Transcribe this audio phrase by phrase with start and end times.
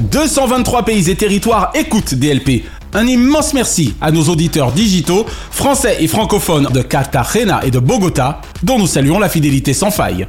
[0.00, 2.64] 223 pays et territoires écoutent DLP.
[2.92, 8.40] Un immense merci à nos auditeurs digitaux, français et francophones de Cartagena et de Bogota,
[8.62, 10.26] dont nous saluons la fidélité sans faille.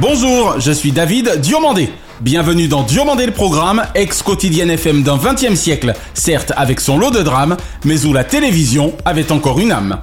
[0.00, 1.90] Bonjour, je suis David Diomandé.
[2.20, 7.22] Bienvenue dans Diomandé le programme, ex-quotidienne FM d'un 20e siècle, certes avec son lot de
[7.22, 9.98] drames, mais où la télévision avait encore une âme.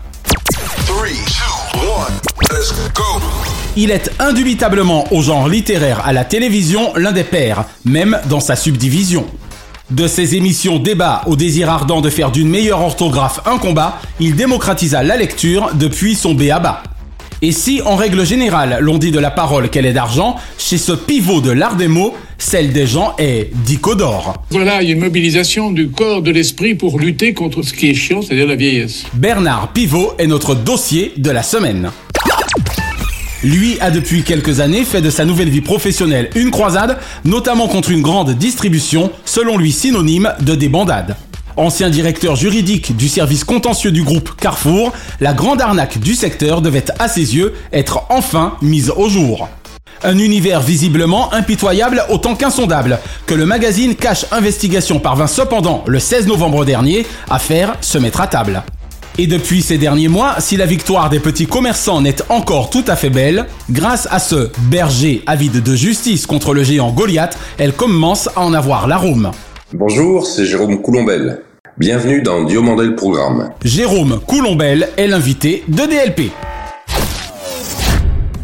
[3.77, 8.55] Il est indubitablement au genre littéraire à la télévision l'un des pères, même dans sa
[8.55, 9.25] subdivision.
[9.91, 14.35] De ses émissions débat au désir ardent de faire d'une meilleure orthographe un combat, il
[14.35, 16.83] démocratisa la lecture depuis son béaba.
[17.41, 20.91] Et si, en règle générale, l'on dit de la parole qu'elle est d'argent, chez ce
[20.91, 24.43] pivot de l'art des mots, celle des gens est d'icodore.
[24.49, 28.47] Voilà une mobilisation du corps, de l'esprit pour lutter contre ce qui est chiant, c'est-à-dire
[28.47, 29.05] la vieillesse.
[29.13, 31.91] Bernard Pivot est notre dossier de la semaine.
[33.43, 37.89] Lui a depuis quelques années fait de sa nouvelle vie professionnelle une croisade, notamment contre
[37.89, 41.15] une grande distribution, selon lui synonyme de débandade.
[41.55, 46.85] Ancien directeur juridique du service contentieux du groupe Carrefour, la grande arnaque du secteur devait
[46.99, 49.47] à ses yeux être enfin mise au jour.
[50.03, 56.27] Un univers visiblement impitoyable autant qu'insondable, que le magazine Cash Investigation parvint cependant, le 16
[56.27, 58.63] novembre dernier, à faire se mettre à table.
[59.21, 62.95] Et depuis ces derniers mois, si la victoire des petits commerçants n'est encore tout à
[62.95, 68.29] fait belle, grâce à ce berger avide de justice contre le géant Goliath, elle commence
[68.37, 69.31] à en avoir l'arôme.
[69.73, 71.41] Bonjour, c'est Jérôme Coulombelle.
[71.77, 73.49] Bienvenue dans Diomandé le programme.
[73.65, 76.31] Jérôme Coulombelle est l'invité de DLP.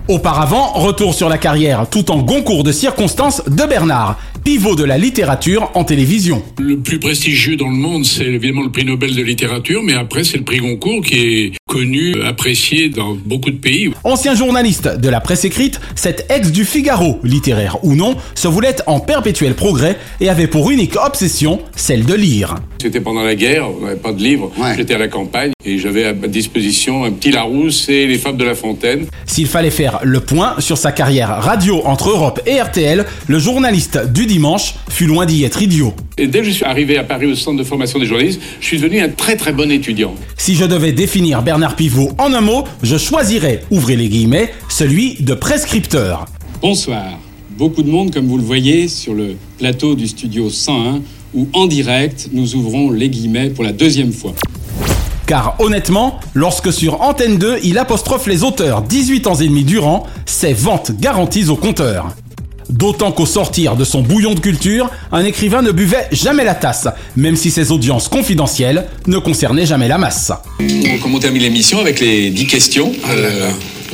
[0.09, 4.99] Auparavant, retour sur la carrière tout en concours de circonstances de Bernard, pivot de la
[4.99, 6.43] littérature en télévision.
[6.59, 10.23] Le plus prestigieux dans le monde, c'est évidemment le prix Nobel de littérature, mais après,
[10.23, 13.91] c'est le prix Goncourt qui est connu, apprécié dans beaucoup de pays.
[14.03, 18.75] Ancien journaliste de la presse écrite, cet ex du Figaro, littéraire ou non, se voulait
[18.85, 22.55] en perpétuel progrès et avait pour unique obsession celle de lire.
[22.79, 26.05] C'était pendant la guerre, on n'avait pas de livre, j'étais à la campagne et j'avais
[26.05, 29.07] à ma disposition un petit Larousse et les Fables de La Fontaine.
[29.25, 34.11] S'il fallait faire le point sur sa carrière radio entre Europe et RTL, le journaliste
[34.13, 35.95] du dimanche fut loin d'y être idiot.
[36.19, 38.67] Et dès que je suis arrivé à Paris au centre de formation des journalistes, je
[38.67, 40.13] suis devenu un très très bon étudiant.
[40.37, 45.15] Si je devais définir Bernard Pivot en un mot, je choisirais, ouvrez les guillemets, celui
[45.21, 46.25] de prescripteur.
[46.61, 47.17] Bonsoir.
[47.57, 51.01] Beaucoup de monde, comme vous le voyez, sur le plateau du studio 101,
[51.33, 54.33] où en direct, nous ouvrons les guillemets pour la deuxième fois.
[55.25, 60.05] Car honnêtement, lorsque sur Antenne 2, il apostrophe les auteurs 18 ans et demi durant,
[60.25, 62.15] c'est vente garanties au compteur.
[62.69, 66.87] D'autant qu'au sortir de son bouillon de culture, un écrivain ne buvait jamais la tasse,
[67.15, 70.31] même si ses audiences confidentielles ne concernaient jamais la masse.
[70.59, 73.49] On termine l'émission avec les 10 questions euh,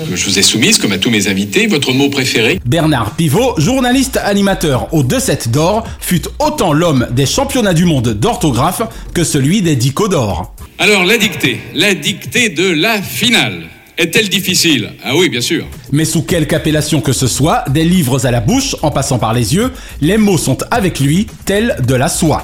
[0.10, 1.68] que je vous ai soumises, comme à tous mes invités.
[1.68, 7.74] Votre mot préféré Bernard Pivot, journaliste animateur au 2-7 d'or, fut autant l'homme des championnats
[7.74, 8.82] du monde d'orthographe
[9.14, 10.56] que celui des dicos d'or.
[10.80, 13.71] Alors, la dictée, la dictée de la finale.
[13.98, 14.92] Est-elle difficile?
[15.04, 15.66] Ah oui, bien sûr.
[15.92, 19.34] Mais sous quelque appellation que ce soit, des livres à la bouche, en passant par
[19.34, 19.72] les yeux,
[20.02, 22.44] les mots sont avec lui tels de la soie.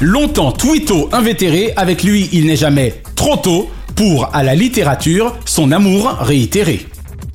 [0.00, 5.72] Longtemps twito invétéré, avec lui il n'est jamais trop tôt pour, à la littérature, son
[5.72, 6.86] amour réitéré.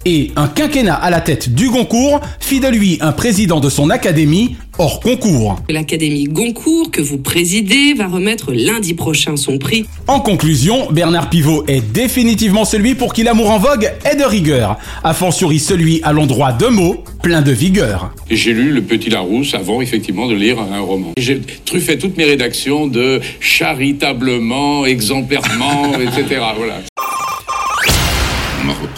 [0.08, 3.90] Et un quinquennat à la tête du Goncourt fit de lui un président de son
[3.90, 5.60] académie hors concours.
[5.68, 9.88] L'Académie Goncourt, que vous présidez, va remettre lundi prochain son prix.
[10.08, 14.78] En conclusion, Bernard Pivot est définitivement celui pour qui l'amour en vogue est de rigueur,
[15.04, 18.14] a fortiori celui à l'endroit de mots plein de vigueur.
[18.30, 21.14] J'ai lu Le Petit Larousse avant effectivement de lire un roman.
[21.18, 26.42] J'ai truffé toutes mes rédactions de charitablement, exemplairement, etc.
[26.56, 26.82] Voilà.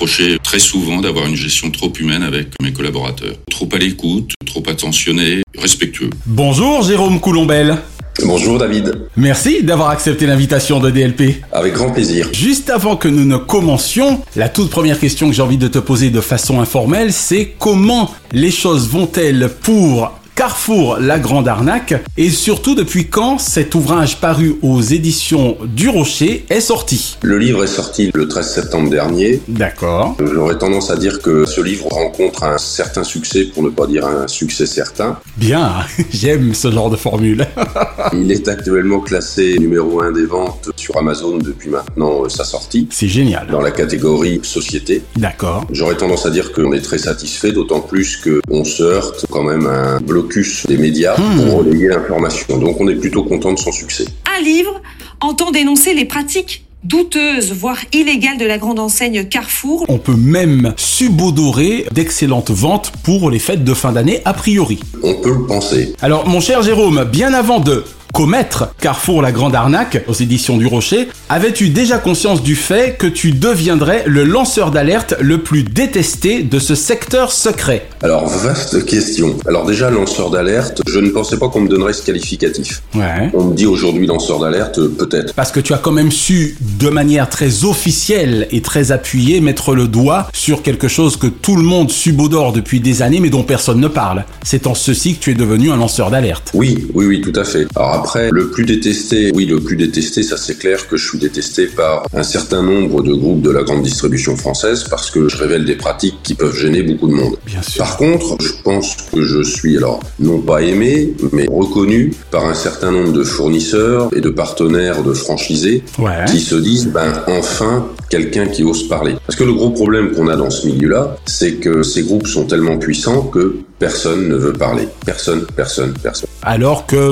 [0.08, 3.36] Reproché très souvent d'avoir une gestion trop humaine avec mes collaborateurs.
[3.52, 6.10] Trop à l'écoute, trop attentionné, respectueux.
[6.26, 7.80] Bonjour Jérôme Coulombelle.
[8.24, 9.00] Bonjour David.
[9.18, 11.44] Merci d'avoir accepté l'invitation de DLP.
[11.52, 12.30] Avec grand plaisir.
[12.32, 15.80] Juste avant que nous ne commencions, la toute première question que j'ai envie de te
[15.80, 22.30] poser de façon informelle, c'est comment les choses vont-elles pour Carrefour, la grande arnaque, et
[22.30, 27.18] surtout depuis quand cet ouvrage paru aux éditions du Rocher est sorti?
[27.24, 29.42] Le livre est sorti le 13 septembre dernier.
[29.48, 30.16] D'accord.
[30.20, 34.06] J'aurais tendance à dire que ce livre rencontre un certain succès, pour ne pas dire
[34.06, 35.18] un succès certain.
[35.38, 35.74] Bien,
[36.12, 37.48] j'aime ce genre de formule.
[38.14, 42.88] Il est actuellement classé numéro 1 des ventes sur Amazon depuis maintenant euh, sa sortie.
[42.92, 43.48] C'est génial.
[43.48, 45.02] Dans la catégorie société.
[45.16, 45.66] D'accord.
[45.72, 49.66] J'aurais tendance à dire qu'on est très satisfait, d'autant plus qu'on se heurte quand même
[49.66, 52.58] à un blocus des médias pour relayer l'information.
[52.58, 54.06] Donc on est plutôt content de son succès.
[54.38, 54.82] Un livre
[55.22, 59.86] entend dénoncer les pratiques douteuses, voire illégales de la grande enseigne Carrefour.
[59.90, 64.80] On peut même subodorer d'excellentes ventes pour les fêtes de fin d'année a priori.
[65.04, 65.96] On peut le penser.
[66.02, 67.84] Alors mon cher Jérôme, bien avant de
[68.18, 73.06] commettre Carrefour la grande arnaque aux éditions du Rocher, avais-tu déjà conscience du fait que
[73.06, 79.38] tu deviendrais le lanceur d'alerte le plus détesté de ce secteur secret Alors vaste question.
[79.46, 82.82] Alors déjà lanceur d'alerte, je ne pensais pas qu'on me donnerait ce qualificatif.
[82.96, 83.30] Ouais.
[83.36, 85.36] On me dit aujourd'hui lanceur d'alerte, peut-être.
[85.36, 89.76] Parce que tu as quand même su de manière très officielle et très appuyée mettre
[89.76, 93.44] le doigt sur quelque chose que tout le monde subodore depuis des années mais dont
[93.44, 94.26] personne ne parle.
[94.42, 96.50] C'est en ceci que tu es devenu un lanceur d'alerte.
[96.56, 97.68] Oui, oui, oui, tout à fait.
[97.76, 101.18] Alors après, le plus détesté, oui, le plus détesté, ça c'est clair que je suis
[101.18, 105.36] détesté par un certain nombre de groupes de la grande distribution française parce que je
[105.36, 107.36] révèle des pratiques qui peuvent gêner beaucoup de monde.
[107.46, 107.84] Bien sûr.
[107.84, 112.54] Par contre, je pense que je suis alors non pas aimé, mais reconnu par un
[112.54, 116.24] certain nombre de fournisseurs et de partenaires de franchisés Ouais.
[116.28, 119.16] qui se disent, ben enfin, quelqu'un qui ose parler.
[119.26, 122.46] Parce que le gros problème qu'on a dans ce milieu-là, c'est que ces groupes sont
[122.46, 124.88] tellement puissants que personne ne veut parler.
[125.06, 126.28] Personne, personne, personne.
[126.42, 127.12] Alors que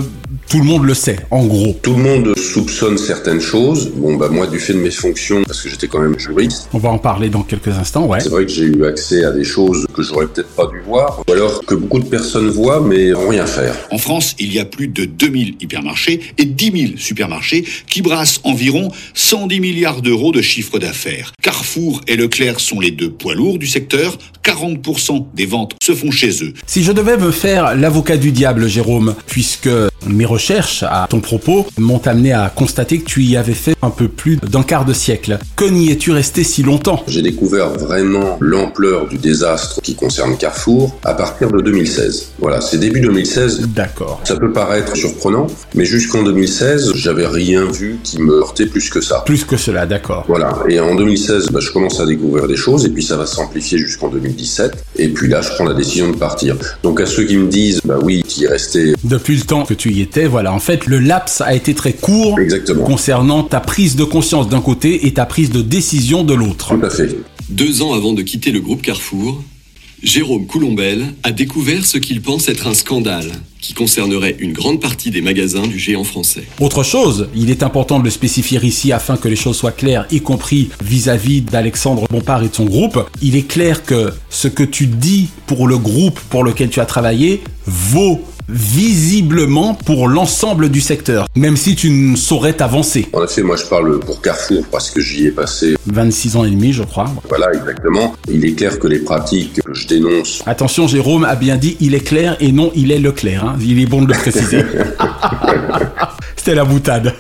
[0.50, 1.76] tout le monde le sait, en gros.
[1.82, 3.92] Tout le monde soupçonne certaines choses.
[3.96, 6.78] Bon, bah moi, du fait de mes fonctions, parce que j'étais quand même juriste, On
[6.78, 8.20] va en parler dans quelques instants, ouais.
[8.20, 11.22] c'est vrai que j'ai eu accès à des choses que j'aurais peut-être pas dû voir,
[11.28, 13.76] ou alors que beaucoup de personnes voient mais n'ont rien faire.
[13.92, 18.40] En France, il y a plus de 2000 hypermarchés et 10 000 supermarchés qui brassent
[18.44, 21.32] environ 110 milliards d'euros de chiffre d'affaires.
[21.42, 24.18] Carrefour et Leclerc sont les deux poids lourds du secteur.
[24.44, 26.54] 40% des ventes se font chez eux.
[26.68, 29.70] Si je devais me faire l'avocat du diable, Jérôme, puisque
[30.08, 33.90] mes recherches à ton propos m'ont amené à constater que tu y avais fait un
[33.90, 37.04] peu plus d'un quart de siècle, que n'y es-tu resté si longtemps?
[37.08, 42.34] J'ai découvert vraiment l'ampleur du désastre qui concerne Carrefour à partir de 2016.
[42.40, 43.70] Voilà, c'est début 2016.
[43.70, 44.22] D'accord.
[44.24, 49.02] Ça peut paraître surprenant, mais jusqu'en 2016, j'avais rien vu qui me heurtait plus que
[49.02, 49.24] ça.
[49.26, 50.26] Plus que cela, d'accord.
[50.28, 53.26] Voilà, et en 2016, bah, je commence à découvrir des choses, et puis ça va
[53.26, 56.56] s'amplifier jusqu'en 2017, et puis là, je prends la décision de partir.
[56.84, 59.74] Donc à ceux qui me disent, bah oui, qui est resté Depuis le temps que
[59.74, 63.60] tu y étais, voilà, en fait, le laps a été très court exactement, concernant ta
[63.60, 66.76] prise de conscience d'un côté et ta prise de décision de l'autre.
[66.76, 67.16] tout à fait.
[67.50, 69.44] Deux ans avant de quitter le groupe Carrefour,
[70.04, 75.10] Jérôme Coulombel a découvert ce qu'il pense être un scandale qui concernerait une grande partie
[75.10, 76.44] des magasins du géant français.
[76.60, 80.06] Autre chose, il est important de le spécifier ici afin que les choses soient claires,
[80.12, 83.10] y compris vis-à-vis d'Alexandre Bompard et de son groupe.
[83.24, 86.86] Il est clair que ce que tu dis pour le groupe pour lequel tu as
[86.86, 93.08] travaillé vaut visiblement pour l'ensemble du secteur, même si tu ne saurais t'avancer.
[93.14, 96.52] En effet, moi je parle pour Carrefour parce que j'y ai passé, 26 ans et
[96.52, 97.10] demi, je crois.
[97.30, 98.16] voilà, exactement.
[98.30, 101.96] Il est clair que les pratiques que je dénonce Attention, Jérôme a bien dit il
[101.96, 103.44] est clair et non il est Leclerc.
[103.44, 103.56] Hein.
[103.62, 104.64] Il est bon de le préciser.
[106.36, 107.14] C'était la boutade.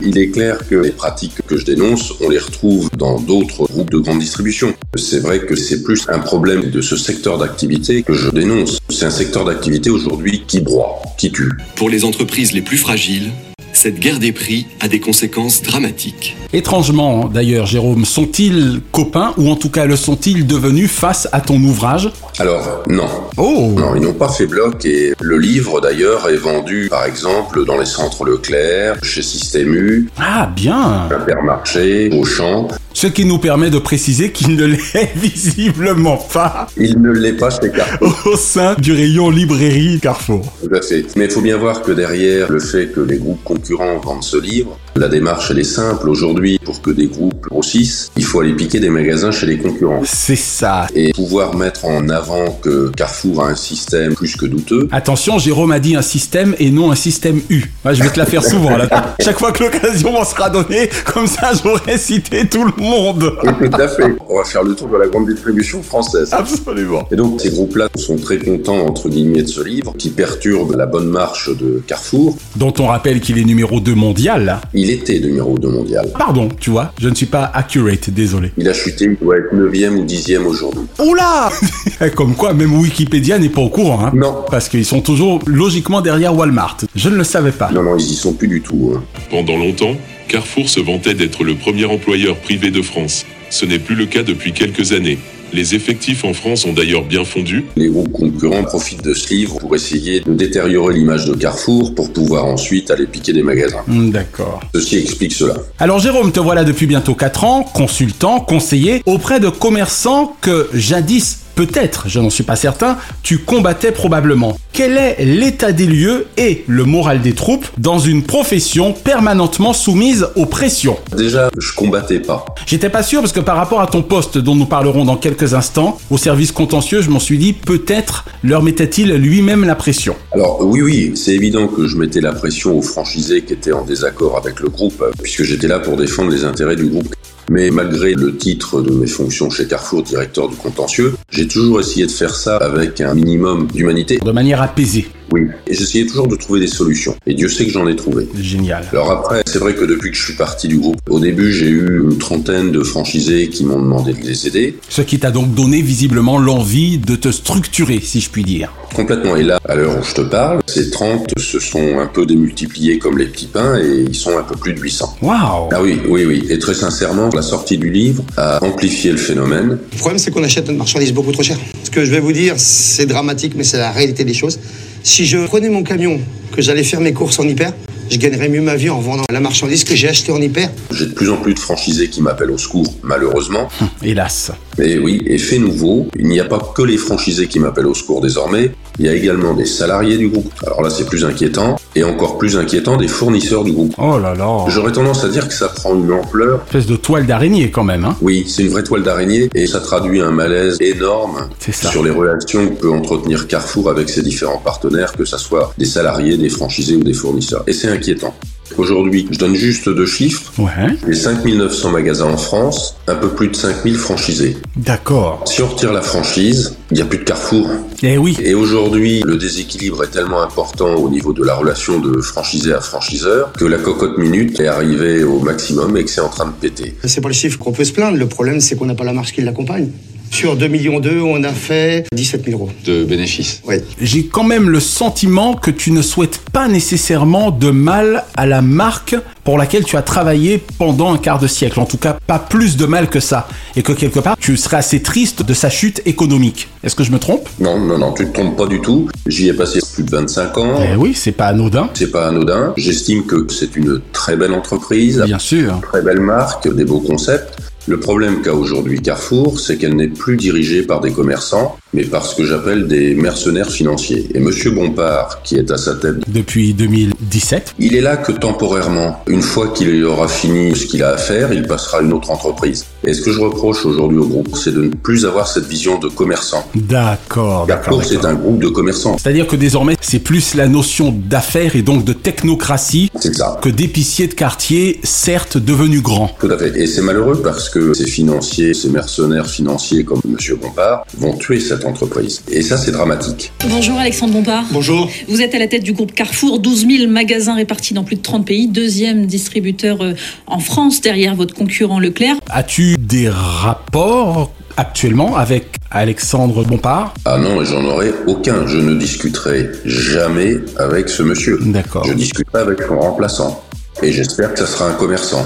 [0.00, 3.90] Il est clair que les pratiques que je dénonce, on les retrouve dans d'autres groupes
[3.90, 4.74] de grande distribution.
[4.96, 8.78] C'est vrai que c'est plus un problème de ce secteur d'activité que je dénonce.
[9.02, 11.50] C'est un secteur d'activité aujourd'hui qui broie, qui tue.
[11.74, 13.32] Pour les entreprises les plus fragiles,
[13.72, 16.36] cette guerre des prix a des conséquences dramatiques.
[16.54, 21.56] Étrangement, d'ailleurs, Jérôme, sont-ils copains ou en tout cas le sont-ils devenus face à ton
[21.62, 22.10] ouvrage?
[22.38, 23.08] Alors, non.
[23.38, 27.64] Oh Non, ils n'ont pas fait bloc et le livre d'ailleurs est vendu par exemple
[27.64, 32.68] dans les centres Leclerc, chez Système U, Ah, bien Supermarché, Auchan.
[32.94, 37.48] Ce qui nous permet de préciser qu'il ne l'est visiblement pas Il ne l'est pas
[37.48, 38.14] chez Carrefour.
[38.32, 40.44] au sein du rayon librairie Carrefour.
[40.62, 41.06] Tout à fait.
[41.16, 44.36] Mais il faut bien voir que derrière le fait que les groupes concurrents vendent ce
[44.36, 46.08] livre, La démarche, elle est simple.
[46.10, 50.02] Aujourd'hui, pour que des groupes grossissent, il faut aller piquer des magasins chez les concurrents.
[50.04, 50.86] C'est ça.
[50.94, 54.88] Et pouvoir mettre en avant que Carrefour a un système plus que douteux.
[54.92, 57.62] Attention, Jérôme a dit un système et non un système U.
[57.84, 59.16] Moi, je vais te la faire souvent là.
[59.20, 63.32] Chaque fois que l'occasion m'en sera donnée, comme ça j'aurais cité tout le monde.
[63.62, 64.14] Et tout à fait.
[64.28, 66.28] On va faire le tour de la grande distribution française.
[66.32, 67.08] Absolument.
[67.10, 70.84] Et donc ces groupes-là sont très contents entre guillemets de ce livre qui perturbe la
[70.86, 72.36] bonne marche de Carrefour.
[72.56, 74.44] Dont on rappelle qu'il est numéro 2 mondial.
[74.44, 74.60] là.
[74.74, 76.08] Il était numéro 2 mondial.
[76.18, 78.52] Pardon, tu vois, je ne suis pas accurate, désolé.
[78.58, 80.82] Il a chuté, il doit être 9e ou 10e aujourd'hui.
[80.98, 81.50] Oula
[82.14, 84.06] Comme quoi, même Wikipédia n'est pas au courant.
[84.06, 84.44] Hein, Non.
[84.50, 86.78] Parce qu'ils sont toujours logiquement derrière Walmart.
[86.94, 87.70] Je ne le savais pas.
[87.72, 88.92] Non, non, ils y sont plus du tout.
[88.96, 89.02] hein.
[89.30, 89.94] Pendant longtemps,
[90.28, 93.24] Carrefour se vantait d'être le premier employeur privé de France.
[93.50, 95.18] Ce n'est plus le cas depuis quelques années.
[95.54, 97.66] Les effectifs en France ont d'ailleurs bien fondu.
[97.76, 102.10] Les groupes concurrents profitent de ce livre pour essayer de détériorer l'image de Carrefour pour
[102.10, 103.82] pouvoir ensuite aller piquer des magasins.
[103.86, 104.60] Hmm, D'accord.
[104.74, 105.56] Ceci explique cela.
[105.78, 111.40] Alors Jérôme, te voilà depuis bientôt 4 ans, consultant, conseiller auprès de commerçants que jadis,
[111.54, 114.56] peut-être, je n'en suis pas certain, tu combattais probablement.
[114.72, 120.28] Quel est l'état des lieux et le moral des troupes dans une profession permanentement soumise
[120.34, 120.96] aux pressions?
[121.16, 122.44] Déjà, je combattais pas.
[122.66, 125.54] J'étais pas sûr parce que par rapport à ton poste dont nous parlerons dans quelques
[125.54, 130.16] instants, au service contentieux, je m'en suis dit peut-être leur mettait-il lui-même la pression.
[130.32, 133.84] Alors oui, oui, c'est évident que je mettais la pression aux franchisés qui étaient en
[133.84, 137.14] désaccord avec le groupe, puisque j'étais là pour défendre les intérêts du groupe.
[137.50, 142.06] Mais malgré le titre de mes fonctions chez Carrefour, directeur du contentieux, j'ai toujours essayé
[142.06, 144.18] de faire ça avec un minimum d'humanité.
[144.24, 145.08] De manière apaisée.
[145.30, 147.14] Oui, et j'essayais toujours de trouver des solutions.
[147.26, 148.28] Et Dieu sait que j'en ai trouvé.
[148.38, 148.84] Génial.
[148.92, 151.68] Alors après, c'est vrai que depuis que je suis parti du groupe, au début j'ai
[151.68, 154.76] eu une trentaine de franchisés qui m'ont demandé de les aider.
[154.88, 158.72] Ce qui t'a donc donné visiblement l'envie de te structurer, si je puis dire.
[158.94, 159.36] Complètement.
[159.36, 162.98] Et là, à l'heure où je te parle, ces 30 se sont un peu démultipliés
[162.98, 165.16] comme les petits pains et ils sont un peu plus de 800.
[165.22, 166.46] Waouh Ah oui, oui, oui.
[166.50, 169.78] Et très sincèrement, la sortie du livre a amplifié le phénomène.
[169.92, 171.56] Le problème, c'est qu'on achète notre marchandise beaucoup trop cher.
[171.84, 174.58] Ce que je vais vous dire, c'est dramatique, mais c'est la réalité des choses.
[175.04, 176.20] Si je prenais mon camion,
[176.54, 177.72] que j'allais faire mes courses en hyper,
[178.10, 180.70] je gagnerais mieux ma vie en vendant la marchandise que j'ai achetée en hyper.
[180.92, 183.68] J'ai de plus en plus de franchisés qui m'appellent au secours, malheureusement.
[184.02, 184.52] Hélas.
[184.78, 187.94] Et oui, et fait nouveau, il n'y a pas que les franchisés qui m'appellent au
[187.94, 190.52] secours désormais, il y a également des salariés du groupe.
[190.66, 193.94] Alors là, c'est plus inquiétant, et encore plus inquiétant, des fournisseurs du groupe.
[193.98, 194.64] Oh là là.
[194.68, 196.62] J'aurais tendance à dire que ça prend une ampleur.
[196.66, 199.80] Espèce de toile d'araignée quand même, hein Oui, c'est une vraie toile d'araignée, et ça
[199.80, 205.12] traduit un malaise énorme sur les relations que peut entretenir Carrefour avec ses différents partenaires,
[205.12, 207.64] que ce soit des salariés, des franchisés ou des fournisseurs.
[207.66, 208.34] Et c'est inquiétant.
[208.78, 210.52] Aujourd'hui, je donne juste deux chiffres.
[210.58, 210.96] Ouais.
[211.06, 214.56] Les 5900 magasins en France, un peu plus de 5000 franchisés.
[214.76, 215.42] D'accord.
[215.46, 217.68] Si on retire la franchise, il n'y a plus de Carrefour.
[218.02, 218.36] Eh oui.
[218.42, 222.80] Et aujourd'hui, le déséquilibre est tellement important au niveau de la relation de franchisé à
[222.80, 226.52] franchiseur que la cocotte minute est arrivée au maximum et que c'est en train de
[226.52, 226.94] péter.
[227.04, 228.16] C'est pas le chiffre qu'on peut se plaindre.
[228.16, 229.90] Le problème, c'est qu'on n'a pas la marge qui l'accompagne.
[230.32, 232.70] Sur 2 millions d'eux, on a fait 17 000 euros.
[232.86, 233.60] De bénéfices.
[233.68, 233.76] Oui.
[234.00, 238.62] J'ai quand même le sentiment que tu ne souhaites pas nécessairement de mal à la
[238.62, 241.78] marque pour laquelle tu as travaillé pendant un quart de siècle.
[241.80, 243.46] En tout cas, pas plus de mal que ça.
[243.76, 246.68] Et que quelque part, tu serais assez triste de sa chute économique.
[246.82, 247.46] Est-ce que je me trompe?
[247.60, 249.08] Non, non, non, tu te trompes pas du tout.
[249.26, 250.78] J'y ai passé plus de 25 ans.
[250.92, 251.90] Eh oui, c'est pas anodin.
[251.92, 252.72] C'est pas anodin.
[252.78, 255.78] J'estime que c'est une très belle entreprise, Bien sûr.
[255.82, 257.58] très belle marque, des beaux concepts.
[257.88, 262.24] Le problème qu'a aujourd'hui Carrefour, c'est qu'elle n'est plus dirigée par des commerçants, mais par
[262.26, 264.28] ce que j'appelle des mercenaires financiers.
[264.34, 267.74] Et Monsieur Bompard, qui est à sa tête, Depuis 2017.
[267.78, 269.22] il est là que temporairement.
[269.26, 272.30] Une fois qu'il aura fini ce qu'il a à faire, il passera à une autre
[272.30, 272.86] entreprise.
[273.04, 275.98] Et ce que je reproche aujourd'hui au groupe, c'est de ne plus avoir cette vision
[275.98, 276.64] de commerçant.
[276.74, 278.02] D'accord, d'accord.
[278.04, 279.16] C'est un groupe de commerçants.
[279.18, 283.58] C'est-à-dire que désormais, c'est plus la notion d'affaires et donc de technocratie ça.
[283.62, 286.30] que d'épicier de quartier, certes devenu grand.
[286.40, 286.72] Tout à fait.
[286.78, 291.60] Et c'est malheureux parce que ces financiers, ces mercenaires financiers comme Monsieur Bompard vont tuer
[291.60, 292.42] cette entreprise.
[292.50, 293.52] Et ça, c'est dramatique.
[293.68, 294.64] Bonjour Alexandre Bompard.
[294.70, 295.10] Bonjour.
[295.28, 298.22] Vous êtes à la tête du groupe Carrefour, 12 000 magasins répartis dans plus de
[298.22, 300.14] 30 pays, deuxième distributeur euh,
[300.46, 302.36] en France derrière votre concurrent Leclerc.
[302.50, 307.14] As-tu des rapports actuellement avec Alexandre Bompard?
[307.24, 308.66] Ah non, et j'en aurai aucun.
[308.66, 311.58] Je ne discuterai jamais avec ce monsieur.
[311.62, 312.04] D'accord.
[312.04, 313.62] Je discuterai avec son remplaçant.
[314.02, 315.44] Et j'espère que ça sera un commerçant.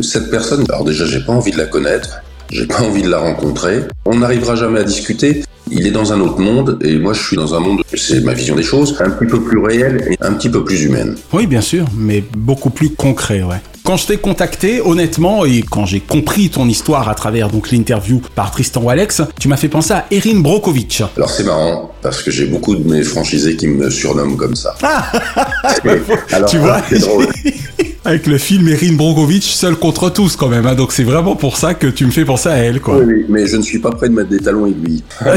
[0.00, 2.20] Cette personne, alors déjà, j'ai pas envie de la connaître.
[2.50, 3.80] J'ai pas envie de la rencontrer.
[4.06, 5.42] On n'arrivera jamais à discuter.
[5.70, 8.32] Il est dans un autre monde et moi je suis dans un monde, c'est ma
[8.32, 11.16] vision des choses, un petit peu plus réel et un petit peu plus humaine.
[11.32, 13.60] Oui, bien sûr, mais beaucoup plus concret, ouais.
[13.84, 18.20] Quand je t'ai contacté, honnêtement, et quand j'ai compris ton histoire à travers donc l'interview
[18.34, 21.02] par Tristan ou Alex, tu m'as fait penser à Erin Brokovich.
[21.16, 24.74] Alors c'est marrant parce que j'ai beaucoup de mes franchisés qui me surnomment comme ça.
[26.32, 27.28] Alors, tu vois c'est drôle.
[28.08, 30.64] Avec le film Erin Brogovich seul contre tous quand même.
[30.66, 30.74] hein.
[30.74, 32.96] Donc c'est vraiment pour ça que tu me fais penser à elle, quoi.
[32.96, 35.02] Oui, oui, mais je ne suis pas prêt de mettre des talons aiguilles.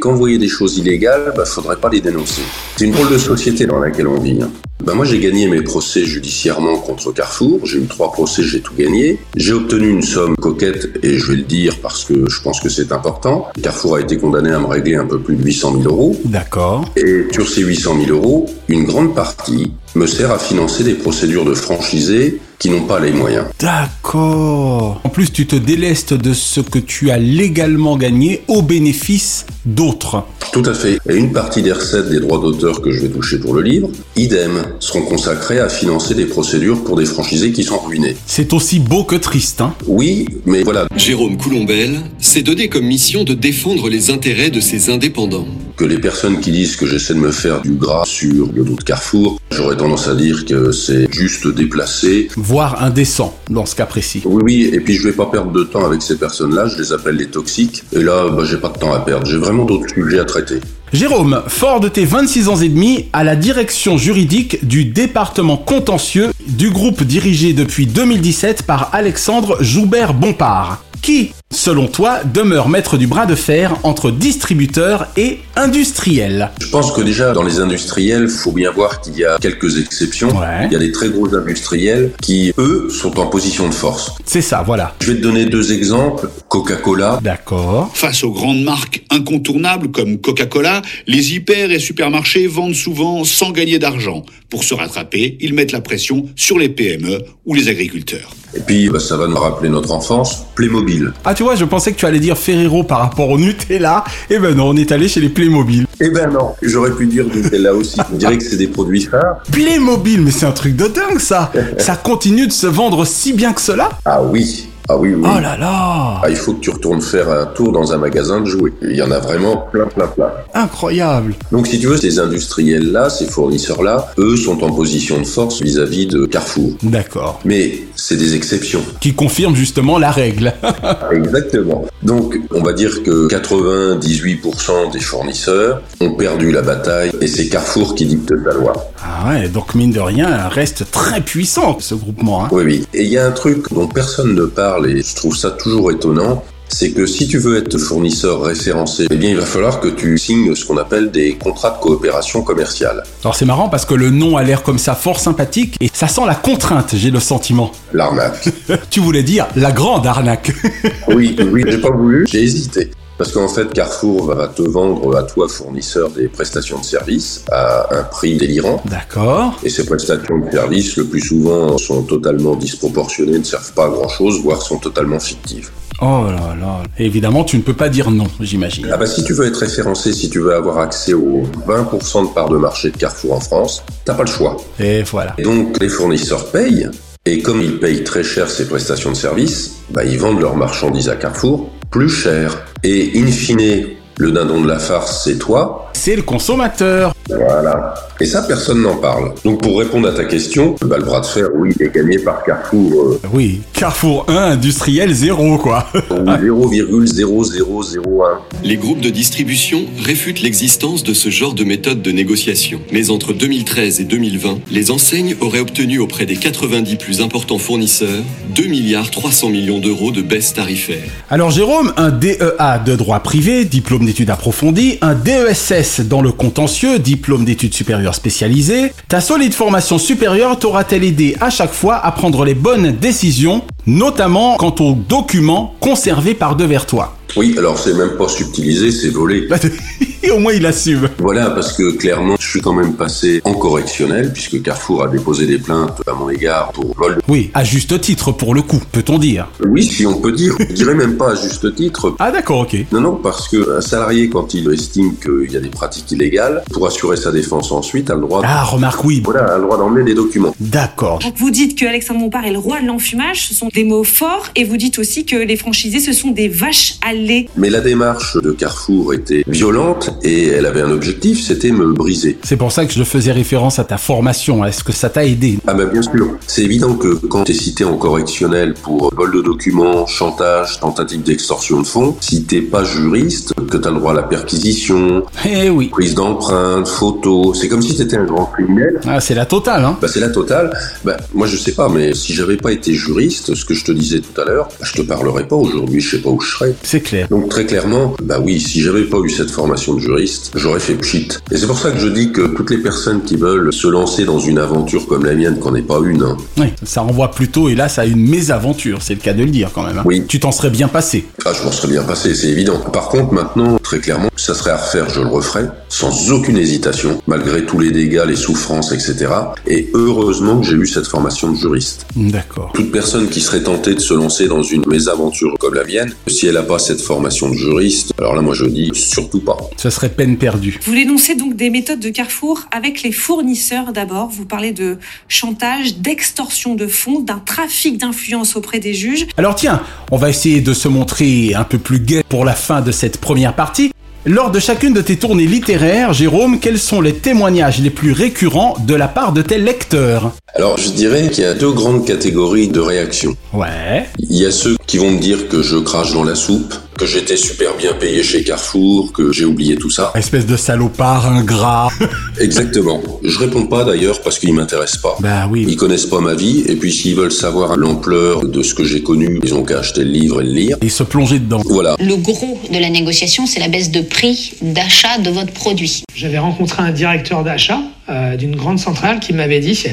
[0.00, 2.42] Quand vous voyez des choses illégales, bah, faudrait pas les dénoncer.
[2.76, 4.38] C'est une drôle de société dans laquelle on vit.
[4.42, 4.50] hein.
[4.82, 7.60] Bah, moi, j'ai gagné mes procès judiciairement contre Carrefour.
[7.64, 9.18] J'ai eu trois procès, j'ai tout gagné.
[9.36, 12.70] J'ai obtenu une somme coquette, et je vais le dire parce que je pense que
[12.70, 13.48] c'est important.
[13.62, 16.18] Carrefour a été condamné à me régler un peu plus de 800 000 euros.
[16.24, 16.86] D'accord.
[16.96, 21.44] Et sur ces 800 000 euros, une grande partie me sert à financer des procédures
[21.44, 23.46] de franchisés qui n'ont pas les moyens.
[23.58, 25.00] D'accord.
[25.02, 30.24] En plus, tu te délestes de ce que tu as légalement gagné au bénéfice d'autres.
[30.52, 30.98] Tout à fait.
[31.08, 33.88] Et une partie des recettes des droits d'auteur que je vais toucher pour le livre,
[34.16, 38.16] idem, seront consacrées à financer des procédures pour des franchisés qui sont ruinés.
[38.26, 40.86] C'est aussi beau que triste, hein Oui, mais voilà.
[40.96, 45.46] Jérôme Coulombelle s'est donné comme mission de défendre les intérêts de ses indépendants.
[45.76, 48.74] Que les personnes qui disent que j'essaie de me faire du gras sur le dos
[48.74, 52.28] de Carrefour, j'aurais tendance à dire que c'est juste déplacé.
[52.50, 54.22] Voire indécent, dans ce cas précis.
[54.24, 56.92] Oui, oui, et puis je vais pas perdre de temps avec ces personnes-là, je les
[56.92, 57.84] appelle les toxiques.
[57.92, 60.58] Et là, bah, j'ai pas de temps à perdre, j'ai vraiment d'autres sujets à traiter.
[60.92, 66.32] Jérôme, fort de tes 26 ans et demi, à la direction juridique du département contentieux
[66.48, 73.26] du groupe dirigé depuis 2017 par Alexandre Joubert-Bompard, qui, selon toi, demeure maître du bras
[73.26, 76.50] de fer entre distributeurs et industriels.
[76.60, 80.30] Je pense que déjà, dans les industriels, faut bien voir qu'il y a quelques exceptions.
[80.64, 84.12] Il y a des très gros industriels qui, eux, sont en position de force.
[84.24, 84.94] C'est ça, voilà.
[85.00, 86.30] Je vais te donner deux exemples.
[86.48, 87.18] Coca-Cola.
[87.22, 87.90] D'accord.
[87.94, 93.78] Face aux grandes marques incontournables comme Coca-Cola, les hyper et supermarchés vendent souvent sans gagner
[93.78, 94.24] d'argent.
[94.48, 98.30] Pour se rattraper, ils mettent la pression sur les PME ou les agriculteurs.
[98.54, 100.44] Et puis, bah, ça va nous rappeler notre enfance.
[100.56, 101.12] Playmobil.
[101.24, 104.04] Ah, tu vois, je pensais que tu allais dire Ferrero par rapport au Nutella.
[104.28, 105.86] Eh ben non, on est allé chez les Playmobil.
[105.98, 107.98] Eh ben non, j'aurais pu dire Nutella aussi.
[108.12, 109.38] On dirait que c'est des produits phares.
[109.50, 113.54] Playmobil, mais c'est un truc de dingue ça Ça continue de se vendre si bien
[113.54, 115.22] que cela Ah oui, ah oui, oui.
[115.24, 118.40] Oh là là Ah, il faut que tu retournes faire un tour dans un magasin
[118.40, 118.72] de jouets.
[118.82, 120.30] Il y en a vraiment plein, plein, plein.
[120.54, 125.62] Incroyable Donc, si tu veux, ces industriels-là, ces fournisseurs-là, eux sont en position de force
[125.62, 126.72] vis-à-vis de Carrefour.
[126.82, 127.40] D'accord.
[127.44, 128.82] Mais c'est des exceptions.
[129.00, 130.52] Qui confirment justement la règle.
[131.12, 131.84] Exactement.
[132.02, 137.94] Donc, on va dire que 98% des fournisseurs ont perdu la bataille et c'est Carrefour
[137.94, 138.72] qui dicte la loi.
[139.02, 142.44] Ah ouais, donc mine de rien, reste très puissant ce groupement.
[142.44, 142.48] Hein.
[142.52, 142.86] Oui, oui.
[142.92, 145.90] Et il y a un truc dont personne ne parle et je trouve ça toujours
[145.90, 149.88] étonnant, c'est que si tu veux être fournisseur référencé, eh bien il va falloir que
[149.88, 153.02] tu signes ce qu'on appelle des contrats de coopération commerciale.
[153.22, 156.06] Alors c'est marrant parce que le nom a l'air comme ça fort sympathique et ça
[156.06, 157.72] sent la contrainte, j'ai le sentiment.
[157.92, 158.48] L'arnaque.
[158.90, 160.52] tu voulais dire la grande arnaque.
[161.08, 162.90] oui, oui, j'ai pas voulu, j'ai hésité.
[163.20, 167.94] Parce qu'en fait, Carrefour va te vendre à toi, fournisseur, des prestations de services à
[167.94, 168.82] un prix délirant.
[168.86, 169.60] D'accord.
[169.62, 173.88] Et ces prestations de services, le plus souvent, sont totalement disproportionnées, ne servent pas à
[173.90, 175.68] grand chose, voire sont totalement fictives.
[176.00, 176.82] Oh là là.
[176.98, 178.88] Et évidemment, tu ne peux pas dire non, j'imagine.
[178.90, 182.32] Ah bah si tu veux être référencé, si tu veux avoir accès aux 20% de
[182.32, 184.56] part de marché de Carrefour en France, t'as pas le choix.
[184.78, 185.34] Et voilà.
[185.36, 186.88] Et donc les fournisseurs payent,
[187.26, 191.08] et comme ils payent très cher ces prestations de services, bah ils vendent leurs marchandises
[191.08, 192.64] à Carrefour plus cher.
[192.82, 193.88] Et in fine,
[194.20, 195.90] le dindon de la farce, c'est toi.
[195.94, 197.14] C'est le consommateur.
[197.30, 197.94] Voilà.
[198.20, 199.32] Et ça, personne n'en parle.
[199.44, 202.18] Donc pour répondre à ta question, bah, le bras de fer, oui, il est gagné
[202.18, 203.02] par Carrefour.
[203.02, 205.86] Euh, Oui, Carrefour 1, industriel 0, quoi.
[206.10, 208.38] 0,0001.
[208.62, 212.80] Les groupes de distribution réfutent l'existence de ce genre de méthode de négociation.
[212.92, 218.22] Mais entre 2013 et 2020, les enseignes auraient obtenu auprès des 90 plus importants fournisseurs
[218.54, 221.04] 2 milliards 300 millions d'euros de baisse tarifaire.
[221.30, 226.98] Alors Jérôme, un DEA de droit privé, diplôme d'études approfondies, un DESS dans le contentieux,
[226.98, 232.44] diplôme d'études supérieures spécialisées, ta solide formation supérieure t'aura-t-elle aidé à chaque fois à prendre
[232.44, 238.16] les bonnes décisions, notamment quant aux documents conservés par devers toi Oui, alors c'est même
[238.16, 239.48] pas subtilisé, c'est volé.
[240.22, 241.08] Et au moins il assume.
[241.18, 245.46] Voilà, parce que clairement, je suis quand même passé en correctionnel, puisque Carrefour a déposé
[245.46, 247.20] des plaintes à mon égard pour vol.
[247.26, 249.48] Oui, à juste titre pour le coup, peut-on dire?
[249.66, 250.54] Oui, si on peut dire.
[250.58, 252.14] Je dirais même pas à juste titre.
[252.18, 252.76] Ah d'accord, ok.
[252.92, 256.62] Non, non, parce que un salarié, quand il estime qu'il y a des pratiques illégales,
[256.70, 258.42] pour assurer sa défense ensuite, a le droit...
[258.44, 259.22] Ah, remarque, oui.
[259.24, 260.54] Voilà, a le droit d'emmener des documents.
[260.60, 261.20] D'accord.
[261.20, 264.04] Donc vous dites que Alexandre Bompard est le roi de l'enfumage, ce sont des mots
[264.04, 267.46] forts, et vous dites aussi que les franchisés, ce sont des vaches à lait.
[267.56, 272.38] Mais la démarche de Carrefour était violente et elle avait un objectif, c'était me briser.
[272.42, 274.64] C'est pour ça que je faisais référence à ta formation.
[274.64, 276.36] Est-ce que ça t'a aidé Ah bah bien sûr.
[276.46, 281.80] C'est évident que quand t'es cité en correctionnel pour vol de documents, chantage, tentative d'extorsion
[281.80, 285.88] de fonds, si t'es pas juriste, que t'as le droit à la perquisition, eh oui.
[285.88, 289.00] prise d'empreintes, photos, c'est comme si t'étais un grand criminel.
[289.06, 290.70] Ah, c'est la totale, hein Bah c'est la totale.
[291.04, 293.92] Bah moi je sais pas, mais si j'avais pas été juriste, ce que je te
[293.92, 296.74] disais tout à l'heure, je te parlerais pas aujourd'hui, je sais pas où je serais.
[296.82, 297.28] C'est clair.
[297.30, 300.94] Donc très clairement, bah oui, si j'avais pas eu cette formation de juriste, j'aurais fait
[300.94, 301.28] pchit.
[301.50, 304.24] Et c'est pour ça que je dis que toutes les personnes qui veulent se lancer
[304.24, 307.68] dans une aventure comme la mienne, qu'on n'est pas une, hein, Oui, ça renvoie plutôt,
[307.68, 309.98] hélas, à une mésaventure, c'est le cas de le dire quand même.
[309.98, 310.02] hein.
[310.06, 310.24] Oui.
[310.26, 311.26] Tu t'en serais bien passé.
[311.44, 312.78] ah, je m'en serais bien passé, c'est évident.
[312.92, 317.20] Par contre, maintenant, très clairement, ça serait à refaire, je le referais, sans aucune hésitation,
[317.26, 319.26] malgré tous les dégâts, les souffrances, etc.
[319.66, 322.06] Et heureusement que j'ai eu cette formation de juriste.
[322.16, 322.70] D'accord.
[322.74, 326.46] Toute personne qui serait tentée de se lancer dans une mésaventure comme la mienne, si
[326.46, 329.56] elle n'a pas cette formation de juriste, alors là, moi, je dis surtout pas.
[329.76, 330.78] Ce serait peine perdue.
[330.84, 334.28] Vous dénoncez donc des méthodes de Carrefour avec les fournisseurs d'abord.
[334.28, 339.26] Vous parlez de chantage, d'extorsion de fonds, d'un trafic d'influence auprès des juges.
[339.36, 339.82] Alors tiens,
[340.12, 343.18] on va essayer de se montrer un peu plus gai pour la fin de cette
[343.18, 343.90] première partie.
[344.26, 348.76] Lors de chacune de tes tournées littéraires, Jérôme, quels sont les témoignages les plus récurrents
[348.86, 352.68] de la part de tes lecteurs Alors, je dirais qu'il y a deux grandes catégories
[352.68, 353.34] de réactions.
[353.54, 354.04] Ouais.
[354.18, 357.06] Il y a ceux qui vont me dire que je crache dans la soupe, que
[357.06, 360.12] j'étais super bien payé chez Carrefour, que j'ai oublié tout ça.
[360.14, 361.88] Espèce de salopard ingrat.
[362.38, 363.00] Exactement.
[363.24, 365.16] Je réponds pas d'ailleurs parce qu'ils m'intéressent pas.
[365.18, 365.64] Bah oui.
[365.66, 369.02] Ils connaissent pas ma vie et puis s'ils veulent savoir l'ampleur de ce que j'ai
[369.02, 370.76] connu, ils ont qu'à acheter le livre et le lire.
[370.82, 371.62] Et se plonger dedans.
[371.64, 371.96] Voilà.
[371.98, 376.02] Le gros de la négociation, c'est la baisse de prix d'achat de votre produit.
[376.14, 379.84] J'avais rencontré un directeur d'achat euh, d'une grande centrale qui m'avait dit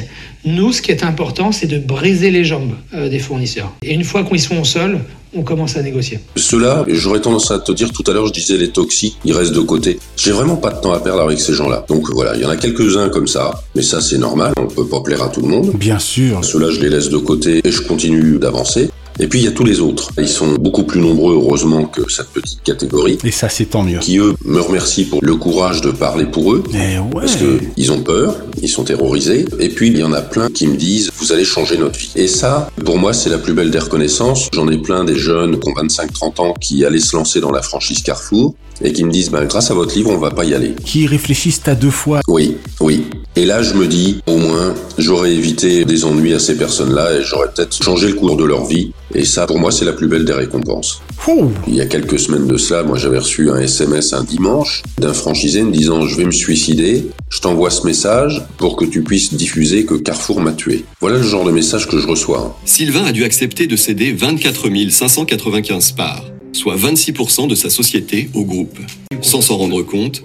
[0.44, 3.72] nous, ce qui est important, c'est de briser les jambes euh, des fournisseurs.
[3.82, 5.00] Et une fois qu'ils sont au sol,
[5.38, 6.20] on commence à négocier.
[6.36, 9.52] Ceux-là, j'aurais tendance à te dire tout à l'heure, je disais les toxiques, ils restent
[9.52, 9.98] de côté.
[10.16, 11.84] J'ai vraiment pas de temps à perdre avec ces gens-là.
[11.88, 14.86] Donc voilà, il y en a quelques-uns comme ça, mais ça c'est normal, on peut
[14.86, 15.70] pas plaire à tout le monde.
[15.74, 16.44] Bien sûr.
[16.44, 18.90] Ceux-là, je les laisse de côté et je continue d'avancer.
[19.20, 20.10] Et puis il y a tous les autres.
[20.18, 23.18] Ils sont beaucoup plus nombreux, heureusement, que cette petite catégorie.
[23.24, 23.98] Et ça, c'est tant mieux.
[23.98, 26.62] Qui, eux, me remercient pour le courage de parler pour eux.
[26.72, 27.08] Eh ouais.
[27.12, 29.44] Parce que ils ont peur, ils sont terrorisés.
[29.58, 32.12] Et puis, il y en a plein qui me disent, vous allez changer notre vie.
[32.16, 34.48] Et ça, pour moi, c'est la plus belle des reconnaissances.
[34.52, 37.62] J'en ai plein des jeunes qui ont 25-30 ans qui allaient se lancer dans la
[37.62, 40.54] franchise Carrefour et qui me disent, bah, grâce à votre livre, on va pas y
[40.54, 40.74] aller.
[40.84, 42.20] Qui réfléchissent à deux fois.
[42.28, 43.06] Oui, oui.
[43.38, 47.22] Et là, je me dis, au moins, j'aurais évité des ennuis à ces personnes-là et
[47.22, 48.90] j'aurais peut-être changé le cours de leur vie.
[49.14, 51.02] Et ça, pour moi, c'est la plus belle des récompenses.
[51.28, 51.52] Ouh.
[51.68, 55.12] Il y a quelques semaines de cela, moi, j'avais reçu un SMS un dimanche d'un
[55.12, 57.06] franchisé me disant, je vais me suicider.
[57.30, 60.84] Je t'envoie ce message pour que tu puisses diffuser que Carrefour m'a tué.
[61.00, 62.58] Voilà le genre de message que je reçois.
[62.64, 68.42] Sylvain a dû accepter de céder 24 595 parts, soit 26% de sa société au
[68.42, 68.80] groupe.
[69.22, 70.22] Sans s'en rendre compte,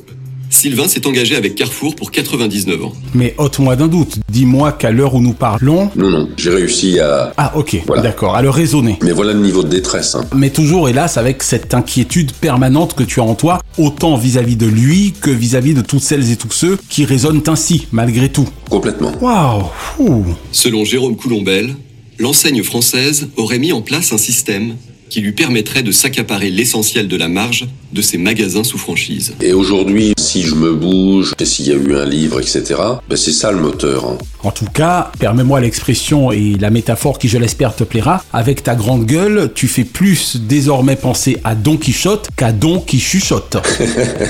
[0.53, 2.93] Sylvain s'est engagé avec Carrefour pour 99 ans.
[3.15, 4.19] Mais ôte-moi d'un doute.
[4.29, 5.89] Dis-moi qu'à l'heure où nous parlons.
[5.95, 7.33] Non, non, j'ai réussi à.
[7.37, 7.81] Ah, ok.
[7.87, 8.03] Voilà.
[8.03, 8.35] D'accord.
[8.35, 8.99] À le raisonner.
[9.01, 10.13] Mais voilà le niveau de détresse.
[10.13, 10.25] Hein.
[10.35, 14.67] Mais toujours, hélas, avec cette inquiétude permanente que tu as en toi, autant vis-à-vis de
[14.67, 18.47] lui que vis-à-vis de toutes celles et tous ceux qui raisonnent ainsi, malgré tout.
[18.69, 19.11] Complètement.
[19.21, 19.63] Waouh.
[19.97, 20.25] Ouh.
[20.51, 21.75] Selon Jérôme Coulombelle,
[22.19, 24.75] l'enseigne française aurait mis en place un système
[25.13, 29.35] qui lui permettrait de s'accaparer l'essentiel de la marge de ses magasins sous franchise.
[29.41, 32.63] Et aujourd'hui, si je me bouge, et s'il y a eu un livre, etc.,
[33.07, 34.05] ben c'est ça le moteur.
[34.07, 34.17] Hein.
[34.41, 38.25] En tout cas, permets-moi l'expression et la métaphore qui, je l'espère, te plaira.
[38.33, 42.99] Avec ta grande gueule, tu fais plus désormais penser à Don Quichotte qu'à Don qui
[42.99, 43.57] chuchote.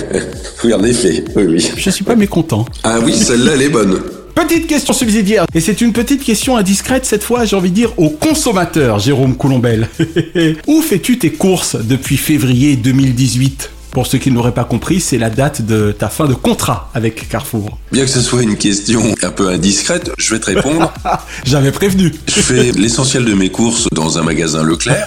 [0.66, 1.66] oui, en effet, oui, oui.
[1.78, 2.66] Je suis pas mécontent.
[2.84, 4.02] Ah oui, celle-là, elle est bonne.
[4.36, 7.94] Petite question subsidiaire, et c'est une petite question indiscrète cette fois, j'ai envie de dire,
[7.98, 9.88] au consommateur, Jérôme Coulombelle.
[10.68, 15.30] Où fais-tu tes courses depuis février 2018 pour ceux qui n'auraient pas compris, c'est la
[15.30, 17.78] date de ta fin de contrat avec Carrefour.
[17.92, 20.92] Bien que ce soit une question un peu indiscrète, je vais te répondre.
[21.46, 22.12] J'avais prévenu.
[22.28, 25.06] Je fais l'essentiel de mes courses dans un magasin Leclerc.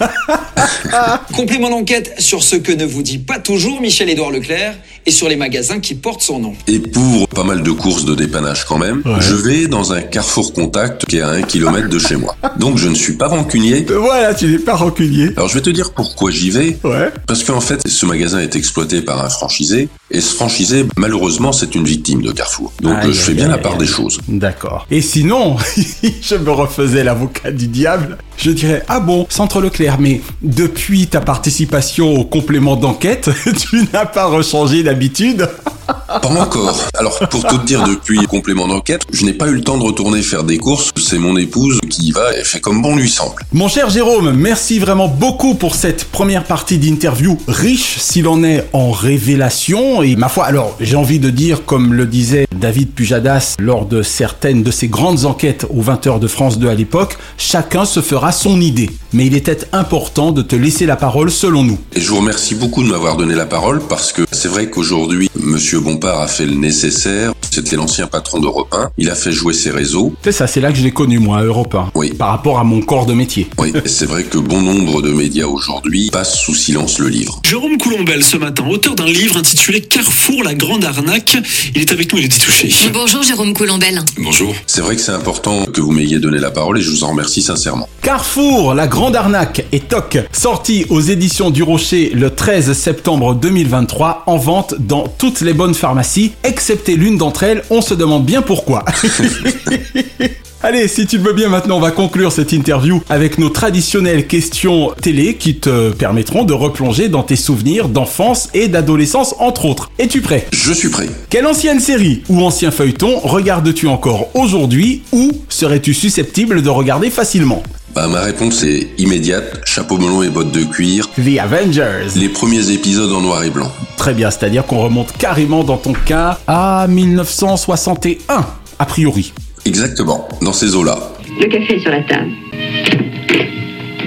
[1.35, 5.37] Complément d'enquête sur ce que ne vous dit pas toujours Michel-Édouard Leclerc et sur les
[5.37, 6.55] magasins qui portent son nom.
[6.67, 9.21] Et pour pas mal de courses de dépannage quand même, ouais.
[9.21, 12.37] je vais dans un Carrefour Contact qui est à un kilomètre de chez moi.
[12.59, 13.87] Donc je ne suis pas rancunier.
[13.89, 15.31] Voilà, tu n'es pas rancunier.
[15.37, 16.77] Alors je vais te dire pourquoi j'y vais.
[16.85, 17.11] Ouais.
[17.27, 19.89] Parce qu'en fait, ce magasin est exploité par un franchisé.
[20.11, 22.73] Et ce franchisé, malheureusement, c'est une victime de Carrefour.
[22.83, 24.19] Donc Aïe, je fais aïe, bien aïe, la part des choses.
[24.29, 24.87] D'accord.
[24.91, 25.57] Et sinon,
[26.21, 28.19] je me refaisais l'avocat du diable.
[28.37, 33.31] Je dirais, ah bon, Centre Leclerc, mais depuis ta participation au complément d'enquête,
[33.71, 35.49] tu n'as pas rechangé d'habitude
[36.07, 36.81] Pas encore.
[36.99, 39.83] Alors, pour tout te dire, depuis complément d'enquête, je n'ai pas eu le temps de
[39.83, 40.93] retourner faire des courses.
[40.97, 43.43] c'est mon épouse qui y va et fait comme bon lui semble.
[43.53, 48.67] Mon cher Jérôme, merci vraiment beaucoup pour cette première partie d'interview riche s'il en est
[48.73, 53.57] en révélation et ma foi, alors j'ai envie de dire comme le disait David Pujadas
[53.59, 57.85] lors de certaines de ses grandes enquêtes aux 20h de France 2 à l'époque, chacun
[57.85, 58.91] se fera son idée.
[59.13, 61.79] Mais il était important de te laisser la parole selon nous.
[61.95, 65.31] Et je vous remercie beaucoup de m'avoir donné la parole parce que c'est vrai qu'aujourd'hui,
[65.37, 67.33] Monsieur Bompard a fait le nécessaire.
[67.51, 68.91] C'était l'ancien patron d'Europe 1.
[68.99, 70.13] Il a fait jouer ses réseaux.
[70.23, 71.93] C'est ça, c'est là que je l'ai connu moi, Europe 1.
[71.95, 72.13] Oui.
[72.13, 73.49] Par rapport à mon corps de métier.
[73.59, 77.41] Oui, et c'est vrai que bon nombre de médias aujourd'hui passent sous silence le livre.
[77.45, 81.39] Jérôme Coulombelle, ce matin, auteur d'un livre intitulé Carrefour, la grande arnaque.
[81.75, 82.71] Il est avec nous, il est touché.
[82.93, 84.03] Bonjour Jérôme Coulombelle.
[84.19, 84.55] Bonjour.
[84.67, 87.09] C'est vrai que c'est important que vous m'ayez donné la parole et je vous en
[87.09, 87.89] remercie sincèrement.
[88.17, 94.23] Carrefour, la grande arnaque et toc, sorti aux éditions du Rocher le 13 septembre 2023,
[94.25, 98.41] en vente dans toutes les bonnes pharmacies, excepté l'une d'entre elles, on se demande bien
[98.41, 98.87] pourquoi.
[100.63, 104.27] Allez, si tu le veux bien maintenant, on va conclure cette interview avec nos traditionnelles
[104.27, 109.91] questions télé qui te permettront de replonger dans tes souvenirs d'enfance et d'adolescence entre autres.
[109.99, 110.47] Es-tu prêt?
[110.53, 111.11] Je suis prêt.
[111.29, 117.63] Quelle ancienne série ou ancien feuilleton regardes-tu encore aujourd'hui ou serais-tu susceptible de regarder facilement?
[117.97, 121.09] Bah, ma réponse est immédiate, chapeau melon et bottes de cuir.
[121.17, 122.09] The Avengers.
[122.15, 123.73] Les premiers épisodes en noir et blanc.
[123.97, 128.47] Très bien, c'est-à-dire qu'on remonte carrément dans ton cas à 1961,
[128.79, 129.33] a priori.
[129.65, 130.99] Exactement, dans ces eaux-là.
[131.41, 132.33] Le café est sur la table.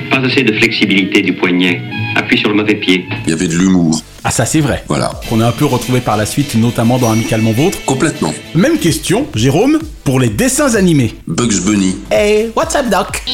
[0.09, 1.81] Pas assez de flexibilité du poignet.
[2.15, 3.05] Appuie sur le mauvais pied.
[3.25, 4.01] Il y avait de l'humour.
[4.23, 4.83] Ah ça c'est vrai.
[4.87, 5.11] Voilà.
[5.29, 7.77] Qu'on a un peu retrouvé par la suite, notamment dans Amicalement Vôtre.
[7.85, 8.33] Complètement.
[8.55, 11.15] Même question, Jérôme, pour les dessins animés.
[11.27, 11.95] Bugs Bunny.
[12.11, 13.21] Hey, what's up Doc?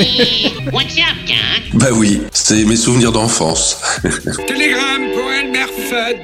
[0.74, 1.36] What's up, Doc?
[1.74, 3.80] Bah oui, c'est mes souvenirs d'enfance.
[4.48, 6.18] Télégramme pour Elmer Fudd.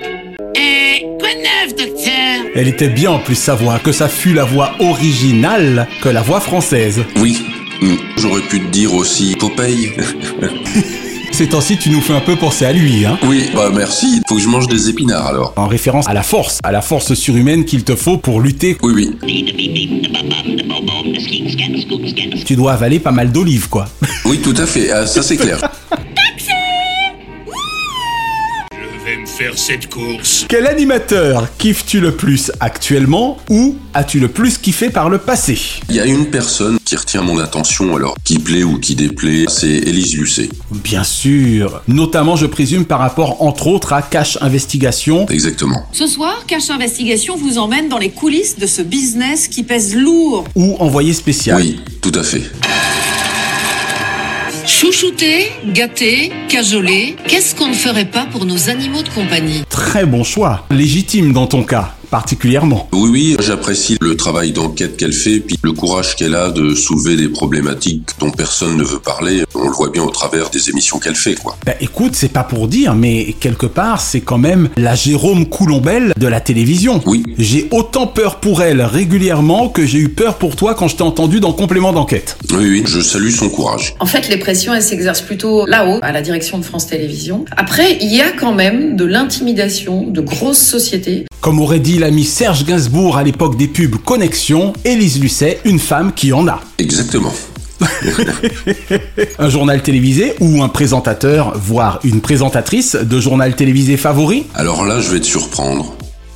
[0.55, 2.45] Eh, quoi de neuf, docteur?
[2.55, 6.21] Elle était bien en plus sa voix, que ça fut la voix originale que la
[6.21, 7.03] voix française.
[7.17, 7.37] Oui,
[7.81, 7.97] mm.
[8.17, 9.91] j'aurais pu te dire aussi Popeye.
[11.31, 14.21] Ces temps-ci, tu nous fais un peu penser à lui, hein Oui, bah merci.
[14.27, 15.53] Faut que je mange des épinards alors.
[15.55, 18.77] En référence à la force, à la force surhumaine qu'il te faut pour lutter.
[18.83, 19.17] Oui, oui.
[22.45, 23.87] Tu dois avaler pas mal d'olives, quoi.
[24.25, 24.91] Oui, tout à fait.
[24.91, 25.61] Ah, ça c'est clair.
[29.41, 30.45] faire cette course.
[30.47, 35.57] Quel animateur kiffes-tu le plus actuellement ou as-tu le plus kiffé par le passé?
[35.89, 39.45] Il y a une personne qui retient mon attention alors, qui plaît ou qui déplaît,
[39.47, 40.49] c'est Élise Lucet.
[40.69, 41.81] Bien sûr.
[41.87, 45.25] Notamment, je présume, par rapport, entre autres, à Cash Investigation.
[45.27, 45.87] Exactement.
[45.91, 50.43] Ce soir, Cache Investigation vous emmène dans les coulisses de ce business qui pèse lourd.
[50.55, 51.57] Ou Envoyé spécial.
[51.57, 52.43] Oui, tout à fait.
[54.65, 59.63] Chouchouter, gâter, cajoler, qu'est-ce qu'on ne ferait pas pour nos animaux de compagnie?
[59.69, 60.65] Très bon choix.
[60.69, 62.89] Légitime dans ton cas, particulièrement.
[62.91, 67.15] Oui, oui, j'apprécie le travail d'enquête qu'elle fait, puis le courage qu'elle a de soulever
[67.15, 69.43] des problématiques dont personne ne veut parler.
[69.55, 71.57] On le voit bien au travers des émissions qu'elle fait, quoi.
[71.65, 76.13] Bah écoute, c'est pas pour dire, mais quelque part, c'est quand même la Jérôme Coulombelle
[76.17, 77.01] de la télévision.
[77.05, 77.23] Oui.
[77.37, 81.03] J'ai autant peur pour elle régulièrement que j'ai eu peur pour toi quand je t'ai
[81.03, 82.37] entendu dans Complément d'enquête.
[82.51, 83.95] Oui, oui, je salue son courage.
[83.99, 87.45] En fait, les pressions, elles s'exercent plutôt là-haut, à la direction de France Télévisions.
[87.55, 91.25] Après, il y a quand même de l'intimidation de grosses sociétés.
[91.41, 96.13] Comme aurait dit l'ami Serge Gainsbourg à l'époque des pubs Connexion, Élise Lucet, une femme
[96.13, 96.61] qui en a.
[96.77, 97.33] Exactement.
[99.39, 104.45] un journal télévisé ou un présentateur, voire une présentatrice de journal télévisé favori?
[104.53, 105.95] Alors là, je vais te surprendre.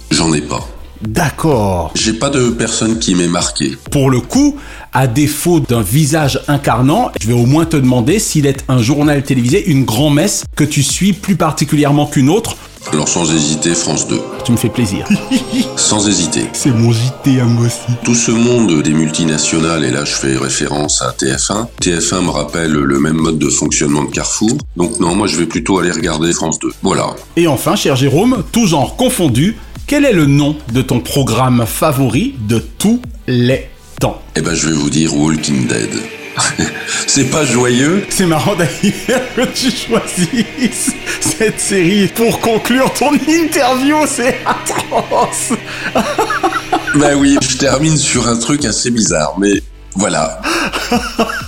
[0.09, 0.67] J'en ai pas.
[1.01, 1.91] D'accord.
[1.95, 3.77] J'ai pas de personne qui m'ait marqué.
[3.91, 4.58] Pour le coup,
[4.93, 9.23] à défaut d'un visage incarnant, je vais au moins te demander s'il est un journal
[9.23, 12.55] télévisé, une grand-messe que tu suis plus particulièrement qu'une autre.
[12.91, 14.21] Alors sans hésiter, France 2.
[14.45, 15.08] Tu me fais plaisir.
[15.75, 16.45] sans hésiter.
[16.53, 17.97] C'est mon JT à moi aussi.
[18.03, 22.71] Tout ce monde des multinationales, et là je fais référence à TF1, TF1 me rappelle
[22.71, 24.58] le même mode de fonctionnement de Carrefour.
[24.77, 26.69] Donc non, moi je vais plutôt aller regarder France 2.
[26.84, 27.15] Voilà.
[27.36, 32.35] Et enfin, cher Jérôme, tout genre confondu, quel est le nom de ton programme favori
[32.47, 33.69] de tous les
[33.99, 34.21] temps?
[34.35, 35.89] Eh ben je vais vous dire Walking Dead.
[37.07, 38.03] c'est pas joyeux.
[38.09, 45.53] C'est marrant d'ailleurs que tu choisisses cette série pour conclure ton interview, c'est atroce.
[46.95, 49.61] ben oui, je termine sur un truc assez bizarre, mais
[49.95, 50.41] voilà.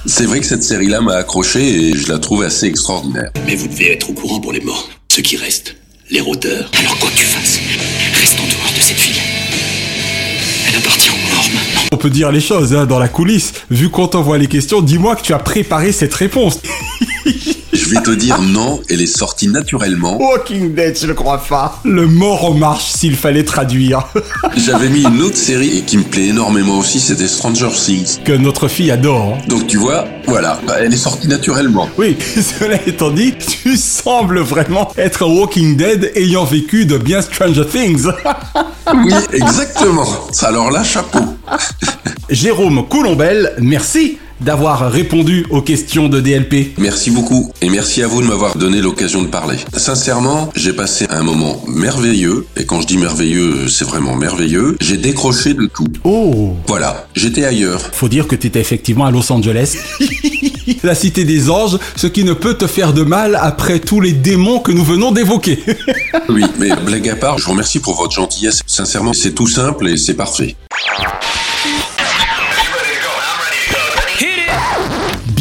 [0.06, 3.32] C'est vrai que cette série-là m'a accroché et je la trouve assez extraordinaire.
[3.46, 4.90] Mais vous devez être au courant pour les morts.
[5.10, 5.76] Ceux qui restent,
[6.10, 6.72] les rôdeurs.
[6.80, 7.60] Alors quoi que tu fasses,
[8.14, 9.22] reste en dehors de cette fille.
[10.68, 11.82] Elle appartient aux morts maintenant.
[11.92, 13.54] On peut dire les choses hein, dans la coulisse.
[13.70, 16.62] Vu qu'on t'envoie les questions, dis-moi que tu as préparé cette réponse.
[17.88, 20.18] je vais te dire non, elle est sortie naturellement.
[20.18, 21.80] Walking Dead, je le crois pas.
[21.86, 24.06] Le mort en marche s'il fallait traduire.
[24.58, 28.22] J'avais mis une autre série qui me plaît énormément aussi, c'était Stranger Things.
[28.26, 29.38] Que notre fille adore.
[29.48, 31.88] Donc tu vois, voilà, bah, elle est sortie naturellement.
[31.98, 32.18] Oui,
[32.60, 37.66] cela étant dit, tu sembles vraiment être un Walking Dead ayant vécu de bien Stranger
[37.66, 38.08] Things.
[38.94, 40.08] oui, exactement.
[40.42, 41.20] Alors là, chapeau.
[42.30, 46.78] Jérôme Coulombelle, merci d'avoir répondu aux questions de DLP.
[46.78, 49.58] Merci beaucoup et merci à vous de m'avoir donné l'occasion de parler.
[49.76, 54.78] Sincèrement, j'ai passé un moment merveilleux et quand je dis merveilleux, c'est vraiment merveilleux.
[54.82, 55.88] J'ai décroché de tout.
[56.04, 57.82] Oh Voilà, j'étais ailleurs.
[57.94, 59.78] Faut dire que tu étais effectivement à Los Angeles.
[60.84, 64.12] La cité des anges, ce qui ne peut te faire de mal après tous les
[64.12, 65.60] démons que nous venons d'évoquer.
[66.30, 68.62] oui, mais blague à part, je vous remercie pour votre gentillesse.
[68.68, 70.56] Sincèrement, c'est tout simple et c'est parfait.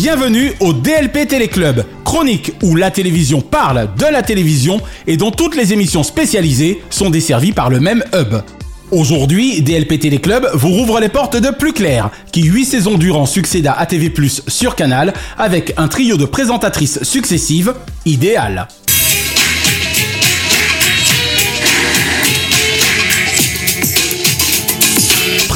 [0.08, 5.56] Bienvenue au DLP Téléclub, chronique où la télévision parle de la télévision et dont toutes
[5.56, 8.36] les émissions spécialisées sont desservies par le même hub.
[8.92, 13.72] Aujourd'hui, DLP Téléclub vous rouvre les portes de Plus Clair, qui huit saisons durant succéda
[13.72, 14.12] à TV+,
[14.46, 18.68] sur Canal, avec un trio de présentatrices successives, idéal.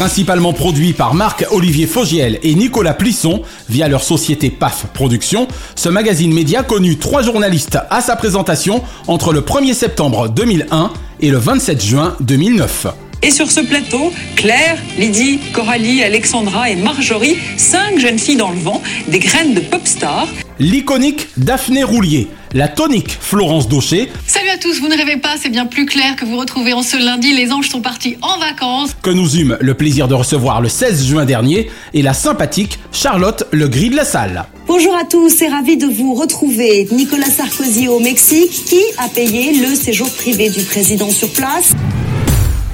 [0.00, 6.32] Principalement produit par Marc-Olivier Fogiel et Nicolas Plisson via leur société PAF Productions, ce magazine
[6.32, 11.84] média connut trois journalistes à sa présentation entre le 1er septembre 2001 et le 27
[11.84, 12.86] juin 2009.
[13.22, 18.58] Et sur ce plateau, Claire, Lydie, Coralie, Alexandra et Marjorie, cinq jeunes filles dans le
[18.58, 20.28] vent, des graines de pop stars.
[20.60, 24.12] L'iconique Daphné Roulier, la tonique Florence Daucher.
[24.26, 26.82] Salut à tous, vous ne rêvez pas, c'est bien plus clair que vous retrouvez en
[26.82, 27.32] ce lundi.
[27.32, 28.94] Les anges sont partis en vacances.
[29.00, 33.44] Que nous eûmes le plaisir de recevoir le 16 juin dernier et la sympathique Charlotte
[33.52, 34.44] Le Gris de la Salle.
[34.66, 36.86] Bonjour à tous et ravi de vous retrouver.
[36.92, 41.74] Nicolas Sarkozy au Mexique, qui a payé le séjour privé du président sur place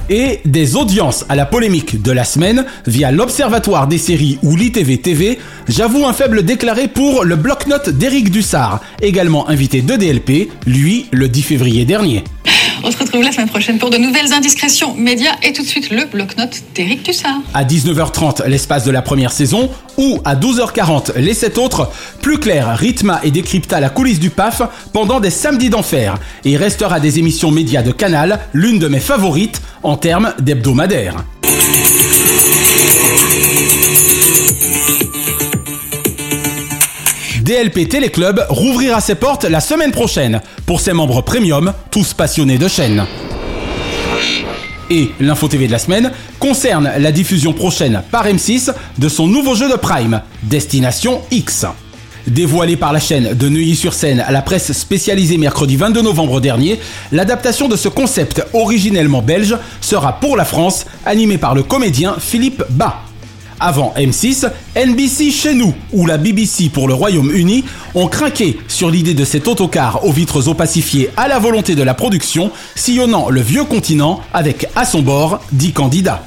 [0.09, 4.99] et des audiences à la polémique de la semaine via l'Observatoire des séries ou l'ITV
[4.99, 5.38] TV,
[5.69, 11.29] j'avoue un faible déclaré pour le bloc-notes d'Éric Dussard, également invité de DLP, lui le
[11.29, 12.25] 10 février dernier.
[12.88, 15.90] On se retrouve la semaine prochaine pour de nouvelles indiscrétions médias et tout de suite
[15.90, 17.40] le bloc-notes d'Éric Dussard.
[17.53, 19.68] À 19h30, l'espace de la première saison,
[19.99, 21.90] ou à 12h40, les 7 autres,
[22.22, 27.01] plus clair, rythma et décrypta la coulisse du PAF pendant des samedis d'enfer et restera
[27.01, 31.16] des émissions médias de Canal, l'une de mes favorites en termes d'hebdomadaire.
[37.47, 42.67] DLP Téléclub rouvrira ses portes la semaine prochaine pour ses membres premium, tous passionnés de
[42.67, 43.07] chaîne.
[44.91, 49.55] Et l'info TV de la semaine concerne la diffusion prochaine par M6 de son nouveau
[49.55, 51.67] jeu de Prime, Destination X.
[52.27, 56.81] Dévoilé par la chaîne de Neuilly-sur-Seine à la presse spécialisée mercredi 22 novembre dernier,
[57.13, 62.65] l'adaptation de ce concept originellement belge sera pour la France animée par le comédien Philippe
[62.71, 63.03] Bas.
[63.59, 67.64] Avant M6, NBC chez nous ou la BBC pour le Royaume-Uni
[67.95, 71.95] ont craqué sur l'idée de cet autocar aux vitres opacifiées à la volonté de la
[71.95, 76.23] production, sillonnant le vieux continent avec à son bord 10 candidats.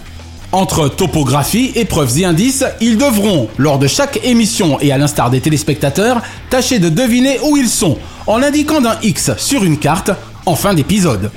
[0.51, 5.41] Entre topographie, épreuves et indices, ils devront, lors de chaque émission et à l'instar des
[5.41, 10.09] téléspectateurs, tâcher de deviner où ils sont, en indiquant d'un X sur une carte
[10.47, 11.29] en fin d'épisode.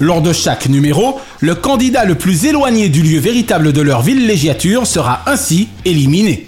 [0.00, 4.86] Lors de chaque numéro, le candidat le plus éloigné du lieu véritable de leur villégiature
[4.86, 6.46] sera ainsi éliminé.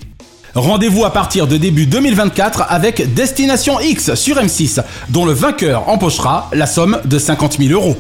[0.55, 6.49] Rendez-vous à partir de début 2024 avec Destination X sur M6, dont le vainqueur empochera
[6.53, 7.97] la somme de 50 000 euros.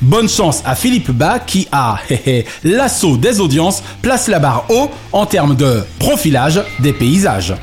[0.00, 1.98] Bonne chance à Philippe Bas qui a
[2.64, 7.54] l'assaut des audiences place la barre haut en termes de profilage des paysages.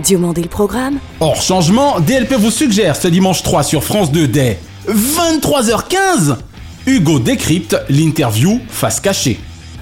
[0.00, 4.58] Diomandé le programme Hors changement, DLP vous suggère ce dimanche 3 sur France 2 dès
[4.88, 6.36] 23h15
[6.86, 9.40] Hugo décrypte l'interview face cachée.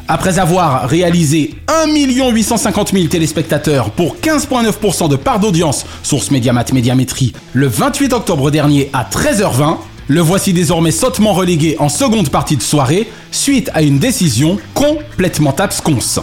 [0.08, 1.86] Après avoir réalisé 1
[2.32, 8.90] 850 000 téléspectateurs pour 15,9% de part d'audience, source Mediamat Médiamétrie, le 28 octobre dernier
[8.92, 13.98] à 13h20, le voici désormais sottement relégué en seconde partie de soirée suite à une
[13.98, 16.20] décision complètement absconce.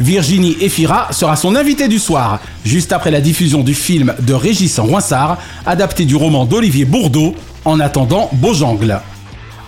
[0.00, 4.78] Virginie Efira sera son invitée du soir, juste après la diffusion du film de Régis
[4.78, 9.00] Roinsard, adapté du roman d'Olivier Bourdeau, En attendant Beaujangle.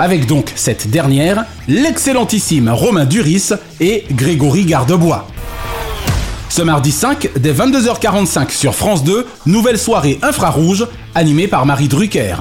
[0.00, 5.28] Avec donc cette dernière, l'excellentissime Romain Duris et Grégory Gardebois.
[6.48, 12.36] Ce mardi 5, dès 22h45 sur France 2, nouvelle soirée infrarouge animée par Marie Drucker.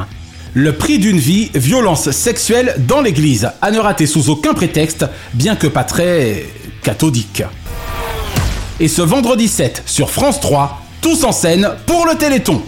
[0.56, 5.56] Le prix d'une vie, violence sexuelle dans l'église, à ne rater sous aucun prétexte, bien
[5.56, 6.46] que pas très
[6.84, 7.44] cathodique.
[8.80, 12.60] Et ce vendredi 7 sur France 3, tous en scène pour le Téléthon.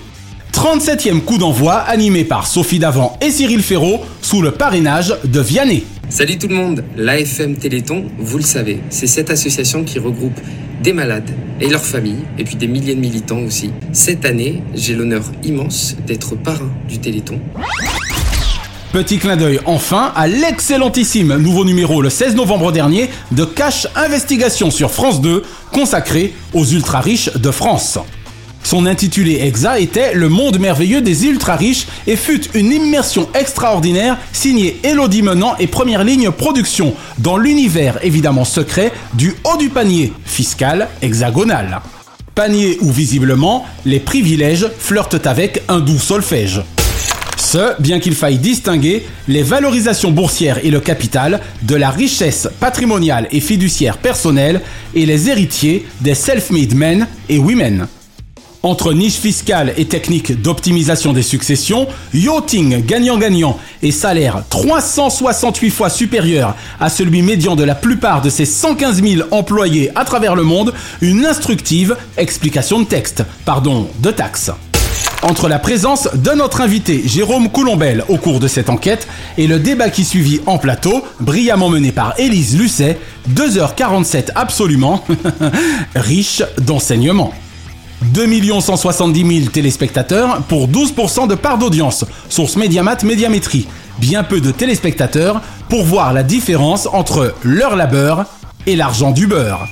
[0.53, 5.83] 37e coup d'envoi animé par Sophie Davant et Cyril Ferraud sous le parrainage de Vianney.
[6.09, 10.39] Salut tout le monde, l'AFM Téléthon, vous le savez, c'est cette association qui regroupe
[10.83, 13.71] des malades et leurs familles, et puis des milliers de militants aussi.
[13.91, 17.39] Cette année, j'ai l'honneur immense d'être parrain du Téléthon.
[18.95, 24.71] Petit clin d'œil enfin à l'excellentissime nouveau numéro le 16 novembre dernier de Cash Investigation
[24.71, 27.99] sur France 2 consacré aux ultra riches de France.
[28.63, 34.17] Son intitulé exact était Le monde merveilleux des ultra riches et fut une immersion extraordinaire
[34.31, 40.13] signée Elodie Menant et Première Ligne Production dans l'univers évidemment secret du haut du panier
[40.23, 41.81] fiscal hexagonal.
[42.33, 46.61] Panier où visiblement les privilèges flirtent avec un doux solfège.
[47.79, 53.39] Bien qu'il faille distinguer les valorisations boursières et le capital de la richesse patrimoniale et
[53.39, 54.61] fiduciaire personnelle
[54.93, 57.87] et les héritiers des self-made men et women.
[58.63, 66.55] Entre niche fiscale et technique d'optimisation des successions, yachting gagnant-gagnant et salaire 368 fois supérieur
[66.79, 70.73] à celui médian de la plupart de ces 115 000 employés à travers le monde,
[71.01, 74.51] une instructive explication de texte, pardon, de taxes.
[75.21, 79.07] Entre la présence de notre invité Jérôme Coulombel au cours de cette enquête
[79.37, 82.99] et le débat qui suivit en plateau, brillamment mené par Élise Lucet,
[83.33, 85.03] 2h47 absolument
[85.95, 87.33] riche d'enseignements.
[88.13, 88.27] 2
[88.59, 93.67] 170 000 téléspectateurs pour 12% de part d'audience, source Mediamat Médiamétrie.
[93.99, 98.25] Bien peu de téléspectateurs pour voir la différence entre leur labeur
[98.67, 99.67] et l'argent du beurre.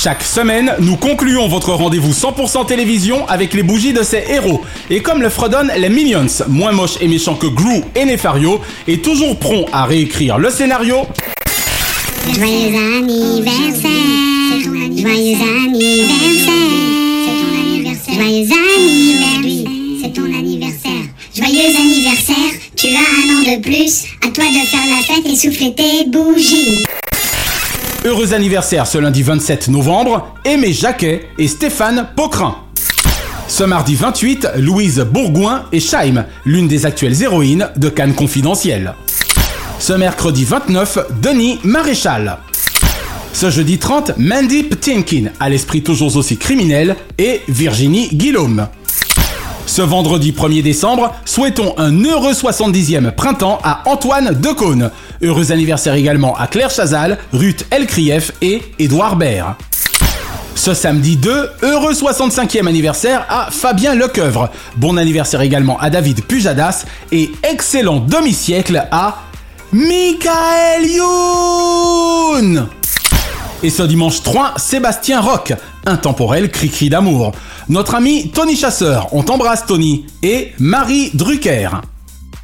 [0.00, 4.60] Chaque semaine, nous concluons votre rendez-vous 100% télévision avec les bougies de ces héros.
[4.90, 8.98] Et comme le fredonnent les Minions, moins moches et méchants que Gru et Nefario, et
[8.98, 10.98] toujours prompt à réécrire le scénario.
[12.32, 13.90] Joyeux anniversaire,
[14.62, 15.36] joyeux
[15.66, 16.54] anniversaire,
[17.24, 23.62] c'est ton anniversaire, joyeux anniversaire, c'est ton anniversaire, joyeux anniversaire, tu as un an de
[23.62, 26.84] plus, à toi de faire la fête et souffler tes bougies.
[28.08, 32.56] Heureux anniversaire ce lundi 27 novembre, Aimé Jacquet et Stéphane Pocrin.
[33.48, 38.94] Ce mardi 28, Louise Bourgoin et Scheim, l'une des actuelles héroïnes de Cannes Confidentiel.
[39.78, 42.38] Ce mercredi 29, Denis Maréchal.
[43.34, 48.68] Ce jeudi 30, Mandy Patinkin, à l'esprit toujours aussi criminel, et Virginie Guillaume.
[49.78, 54.90] Ce vendredi 1er décembre, souhaitons un heureux 70e printemps à Antoine Decaune.
[55.22, 59.54] Heureux anniversaire également à Claire Chazal, Ruth Elkrief et Édouard Baird.
[60.56, 64.50] Ce samedi 2, heureux 65e anniversaire à Fabien Lecoeuvre.
[64.74, 69.22] Bon anniversaire également à David Pujadas et excellent demi-siècle à
[69.70, 72.66] Michael Youn
[73.62, 75.52] Et ce dimanche 3, Sébastien Roch,
[75.84, 77.32] intemporel cri-cri d'amour.
[77.68, 81.70] Notre ami Tony Chasseur, on t'embrasse Tony, et Marie Drucker.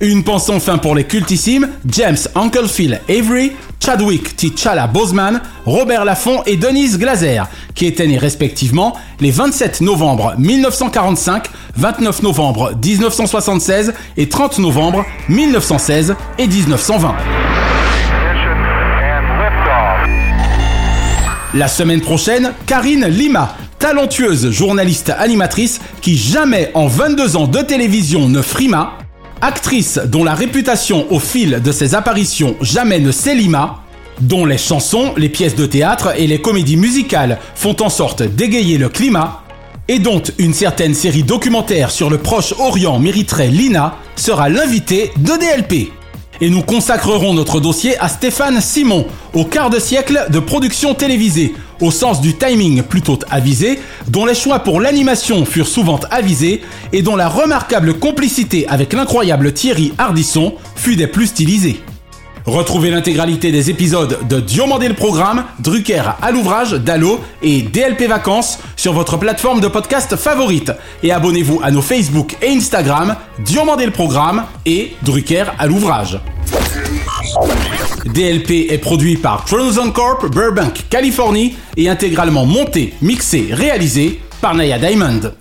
[0.00, 6.42] Une pensée enfin pour les cultissimes James Uncle Phil Avery, Chadwick T'Challa Boseman, Robert Laffont
[6.46, 7.42] et Denise Glaser,
[7.76, 11.44] qui étaient nés respectivement les 27 novembre 1945,
[11.76, 17.14] 29 novembre 1976 et 30 novembre 1916 et 1920.
[21.54, 28.28] La semaine prochaine, Karine Lima, talentueuse journaliste animatrice qui jamais en 22 ans de télévision
[28.28, 28.98] ne frima,
[29.40, 33.84] actrice dont la réputation au fil de ses apparitions jamais ne s'élima,
[34.20, 38.76] dont les chansons, les pièces de théâtre et les comédies musicales font en sorte d'égayer
[38.76, 39.44] le climat,
[39.86, 45.92] et dont une certaine série documentaire sur le Proche-Orient mériterait Lina, sera l'invité de DLP.
[46.40, 51.54] Et nous consacrerons notre dossier à Stéphane Simon, au quart de siècle de production télévisée,
[51.80, 53.78] au sens du timing plutôt avisé,
[54.08, 56.62] dont les choix pour l'animation furent souvent avisés,
[56.92, 61.80] et dont la remarquable complicité avec l'incroyable Thierry Hardisson fut des plus stylisés.
[62.46, 68.58] Retrouvez l'intégralité des épisodes de Diomandé le Programme, Drucker à l'ouvrage, Dallo et DLP Vacances
[68.76, 70.70] sur votre plateforme de podcast favorite.
[71.02, 76.20] Et abonnez-vous à nos Facebook et Instagram, Diomandé le Programme et Drucker à l'ouvrage.
[78.04, 84.78] DLP est produit par Tronzon Corp, Burbank, Californie et intégralement monté, mixé, réalisé par Naya
[84.78, 85.32] Diamond.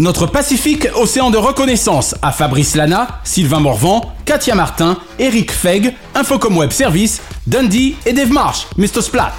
[0.00, 6.56] Notre Pacifique Océan de reconnaissance à Fabrice Lana, Sylvain Morvan, Katia Martin, Eric Feg, Infocom
[6.56, 9.02] Web Service, Dundee et Dave Marsh, Mr.
[9.02, 9.34] Splat.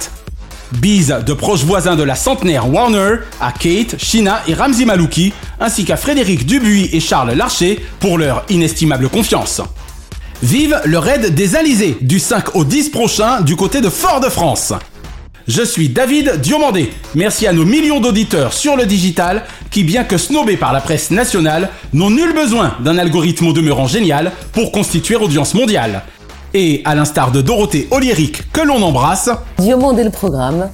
[0.70, 5.84] Bise de proches voisins de la centenaire Warner à Kate, Shina et Ramzi Malouki, ainsi
[5.84, 9.60] qu'à Frédéric Dubuis et Charles Larcher pour leur inestimable confiance.
[10.44, 14.74] Vive le raid des Alizés du 5 au 10 prochain du côté de Fort-de-France.
[15.48, 16.92] Je suis David Diomandé.
[17.14, 21.10] Merci à nos millions d'auditeurs sur le digital qui, bien que snobés par la presse
[21.10, 26.02] nationale, n'ont nul besoin d'un algorithme au demeurant génial pour constituer audience mondiale.
[26.54, 30.70] Et à l'instar de Dorothée Oliéric que l'on embrasse, Diomandé le programme.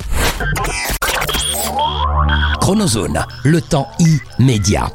[2.60, 3.88] Chronozone, le temps
[4.38, 4.90] immédiat.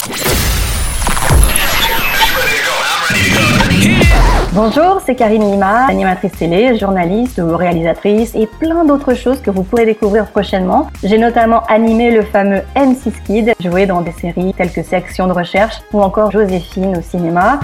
[4.56, 9.64] Bonjour, c'est Karine Lima, animatrice télé, journaliste ou réalisatrice et plein d'autres choses que vous
[9.64, 10.92] pourrez découvrir prochainement.
[11.04, 15.34] J'ai notamment animé le fameux M6 Kid, joué dans des séries telles que Section de
[15.34, 17.62] recherche ou encore Joséphine au cinéma.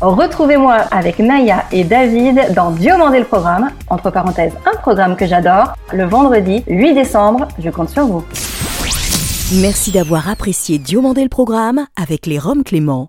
[0.00, 5.72] Retrouvez-moi avec Naya et David dans Diomandé le programme, entre parenthèses un programme que j'adore,
[5.92, 8.24] le vendredi 8 décembre, je compte sur vous.
[9.60, 13.08] Merci d'avoir apprécié Diomandé le programme avec les Roms Clément.